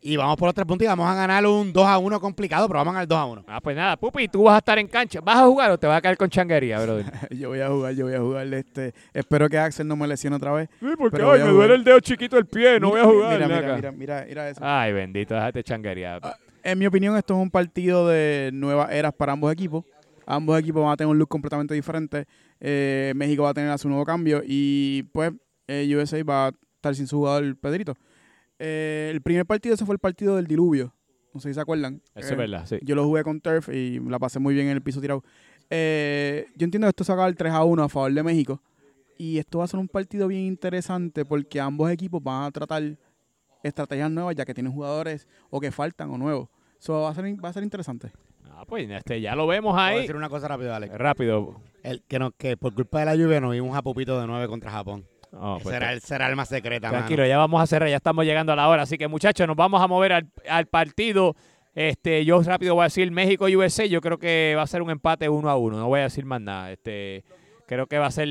[0.04, 2.68] Y vamos por los 3 puntos y vamos a ganar un 2 a 1 complicado,
[2.68, 3.46] pero vamos a ganar 2 a 1.
[3.48, 5.22] Ah, pues nada, Pupi, tú vas a estar en cancha.
[5.22, 7.06] ¿Vas a jugar o te vas a caer con changuería, brother?
[7.30, 8.52] Yo voy a jugar, yo voy a jugar.
[8.52, 10.70] Este, espero que Axel no me lesione otra vez.
[10.80, 13.34] Sí, porque ay, me duele el dedo chiquito del pie, no voy a jugar.
[13.34, 14.60] Mira, mira, mira, mira, mira eso.
[14.64, 16.18] Ay, bendito, déjate changuería.
[16.24, 19.86] Ah, En mi opinión, esto es un partido de nuevas eras para ambos equipos.
[20.26, 22.26] Ambos equipos van a tener un look completamente diferente.
[22.60, 25.34] Eh, México va a tener a su nuevo cambio y pues
[25.68, 27.96] eh, USA va a estar sin su jugador Pedrito.
[28.60, 30.94] Eh, el primer partido ese fue el partido del diluvio.
[31.34, 32.02] No sé si se acuerdan.
[32.14, 32.78] Eso es verdad, sí.
[32.84, 35.24] Yo lo jugué con Turf y la pasé muy bien en el piso tirado.
[35.70, 38.62] Eh, yo entiendo que esto se acaba el 3 a 1 a favor de México.
[39.18, 42.98] Y esto va a ser un partido bien interesante porque ambos equipos van a tratar
[43.64, 46.50] estrategias nuevas ya que tienen jugadores o que faltan o nuevos.
[46.80, 48.12] Eso va a ser, va a ser interesante.
[48.62, 50.02] Ah, pues este, ya lo vemos Voy a ahí.
[50.02, 50.94] decir una cosa rápido, Alex.
[50.96, 51.56] Rápido.
[51.82, 52.04] El,
[52.38, 55.08] que, por culpa de la lluvia nos vimos a Pupito de 9 contra Japón.
[55.34, 57.00] Oh, pues, será, el, será el más secreta, mano.
[57.00, 58.84] Tranquilo, ya vamos a cerrar, ya estamos llegando a la hora.
[58.84, 61.36] Así que, muchachos, nos vamos a mover al, al partido.
[61.74, 63.86] Este, yo rápido voy a decir México-USA.
[63.88, 65.78] Yo creo que va a ser un empate uno a uno.
[65.78, 66.72] No voy a decir más nada.
[66.72, 67.24] Este,
[67.66, 68.28] creo que va a ser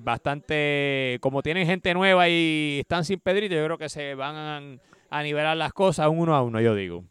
[0.00, 1.16] bastante.
[1.22, 4.60] Como tienen gente nueva y están sin Pedrito, yo creo que se van a,
[5.08, 7.04] a nivelar las cosas un uno a uno, yo digo.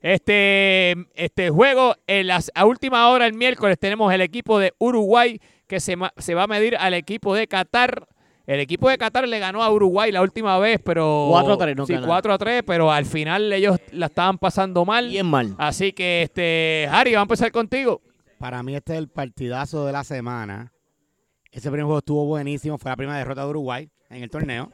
[0.00, 5.40] Este, este juego, en las, a última hora el miércoles tenemos el equipo de Uruguay
[5.66, 8.06] que se, va a medir al equipo de Qatar.
[8.46, 11.28] El equipo de Qatar le ganó a Uruguay la última vez, pero...
[11.30, 12.08] 4-3 no Sí, ganaron.
[12.08, 15.08] 4 a 3, pero al final ellos la estaban pasando mal.
[15.08, 15.54] Bien mal.
[15.58, 18.00] Así que, este, Harry, vamos a empezar contigo.
[18.38, 20.72] Para mí este es el partidazo de la semana.
[21.50, 22.78] Ese primer juego estuvo buenísimo.
[22.78, 24.70] Fue la primera derrota de Uruguay en el torneo.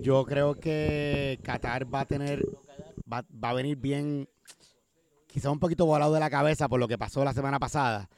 [0.00, 2.44] Yo creo que Qatar va a tener,
[3.12, 4.28] va, va a venir bien,
[5.26, 8.08] quizá un poquito volado de la cabeza por lo que pasó la semana pasada.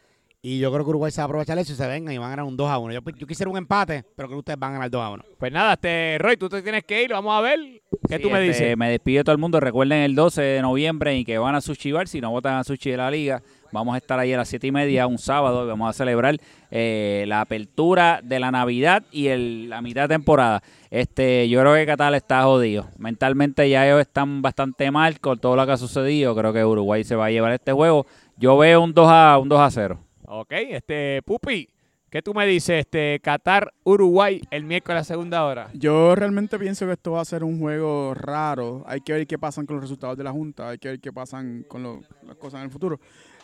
[0.44, 2.26] Y yo creo que Uruguay se va a aprovechar eso y se vengan y van
[2.26, 2.92] a ganar un 2 a 1.
[2.94, 5.24] Yo, yo quisiera un empate, pero creo que ustedes van a ganar 2 a 1.
[5.38, 7.60] Pues nada, este, Roy, tú te tienes que ir, vamos a ver.
[8.08, 8.76] ¿Qué Sí, tú me este, dices?
[8.76, 9.60] Me despido de todo el mundo.
[9.60, 12.08] Recuerden el 12 de noviembre y que van a Sushi Bar.
[12.08, 13.40] Si no votan a Sushi de la Liga,
[13.70, 15.64] vamos a estar ahí a las 7 y media, un sábado.
[15.64, 16.36] y Vamos a celebrar
[16.72, 20.60] eh, la apertura de la Navidad y el- la mitad de temporada.
[20.90, 22.88] Este, yo creo que Qatar está jodido.
[22.98, 26.34] Mentalmente ya ellos están bastante mal con todo lo que ha sucedido.
[26.34, 28.06] Creo que Uruguay se va a llevar este juego.
[28.36, 30.00] Yo veo un 2 a, un 2 a 0.
[30.26, 31.68] Ok, este, Pupi,
[32.10, 32.80] ¿qué tú me dices?
[32.80, 35.68] Este, Qatar, Uruguay, el miércoles a la segunda hora.
[35.74, 38.84] Yo realmente pienso que esto va a ser un juego raro.
[38.86, 40.68] Hay que ver qué pasan con los resultados de la Junta.
[40.70, 42.98] Hay que ver qué pasan con lo- las cosas en el futuro.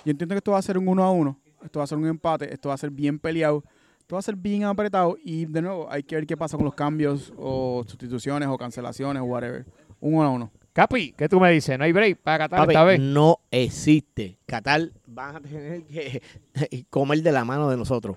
[0.04, 1.38] Yo entiendo que esto va a ser un uno a uno.
[1.64, 2.52] Esto va a ser un empate.
[2.52, 3.64] Esto va a ser bien peleado.
[3.98, 5.16] Esto va a ser bien apretado.
[5.22, 9.20] Y de nuevo, hay que ver qué pasa con los cambios o sustituciones o cancelaciones
[9.20, 9.66] o whatever.
[10.00, 10.52] Un uno a uno.
[10.78, 11.76] Capi, ¿qué tú me dices?
[11.76, 13.00] No hay break para Qatar Papi, esta vez.
[13.00, 14.38] no existe.
[14.46, 16.22] Qatar van a tener que
[16.88, 18.16] comer de la mano de nosotros.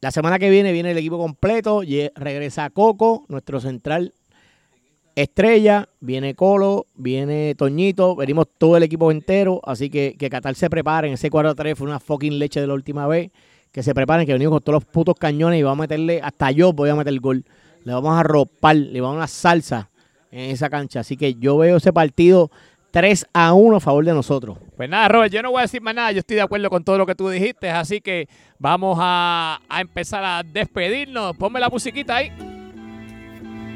[0.00, 1.82] La semana que viene viene el equipo completo.
[2.14, 4.14] Regresa Coco, nuestro central
[5.16, 5.88] estrella.
[5.98, 8.14] Viene Colo, viene Toñito.
[8.14, 9.60] Venimos todo el equipo entero.
[9.64, 11.14] Así que que Qatar se preparen.
[11.14, 13.32] Ese 4-3 fue una fucking leche de la última vez.
[13.72, 16.52] Que se preparen, que venimos con todos los putos cañones y vamos a meterle, hasta
[16.52, 17.44] yo voy a meter el gol.
[17.82, 19.90] Le vamos a ropar, le vamos a una salsa
[20.30, 21.00] en esa cancha.
[21.00, 22.50] Así que yo veo ese partido
[22.90, 24.58] 3 a 1 a favor de nosotros.
[24.76, 26.12] Pues nada, Robert, yo no voy a decir más nada.
[26.12, 27.70] Yo estoy de acuerdo con todo lo que tú dijiste.
[27.70, 31.36] Así que vamos a, a empezar a despedirnos.
[31.36, 32.30] Ponme la musiquita ahí.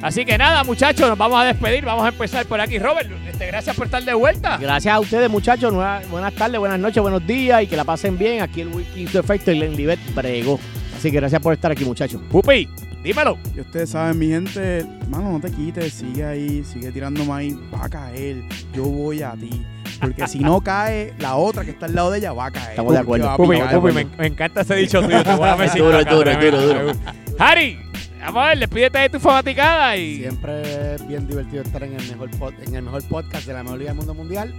[0.02, 1.84] Así que nada, muchachos, nos vamos a despedir.
[1.84, 2.78] Vamos a empezar por aquí.
[2.78, 4.56] Robert, este, gracias por estar de vuelta.
[4.56, 5.70] Gracias a ustedes, muchachos.
[5.72, 8.40] Nueva- buenas tardes, buenas noches, buenos días y que la pasen bien.
[8.40, 10.58] Aquí el Wiki efecto y el Libet bregó.
[10.96, 12.18] Así que gracias por estar aquí, muchachos.
[12.30, 12.66] Pupi,
[13.02, 13.38] dímelo.
[13.56, 17.84] Y ustedes saben, mi gente, mano, no te quites, sigue ahí, sigue tirando maíz, va
[17.84, 18.42] a caer,
[18.74, 19.64] yo voy a ti.
[20.00, 22.70] Porque si no cae, la otra que está al lado de ella va a caer.
[22.70, 23.36] Estamos de acuerdo.
[23.36, 23.58] Pupi.
[23.60, 25.22] Pupi, me, me encanta ese dicho tuyo.
[25.22, 26.92] Te voy a decir Duro, acá, duro, duro, duro.
[27.38, 27.78] Harry,
[28.20, 30.16] vamos a ver, despídete de tu fanaticada y...
[30.20, 33.62] Siempre es bien divertido estar en el mejor pod- en el mejor podcast de la
[33.62, 34.54] mejor liga del mundo mundial.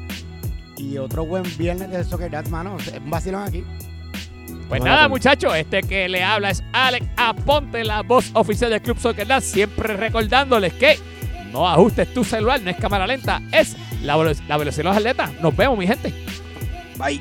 [0.77, 2.77] Y otro buen viernes de Soccer Dad, mano.
[2.77, 3.63] Es un vacilón aquí.
[4.71, 8.97] Pues nada, muchachos, este que le habla es Alex Aponte, la voz oficial del Club
[8.97, 10.97] Soccer siempre recordándoles que
[11.51, 15.29] no ajustes tu celular, no es cámara lenta, es la velocidad de los atletas.
[15.41, 16.13] Nos vemos, mi gente.
[16.97, 17.19] Bye.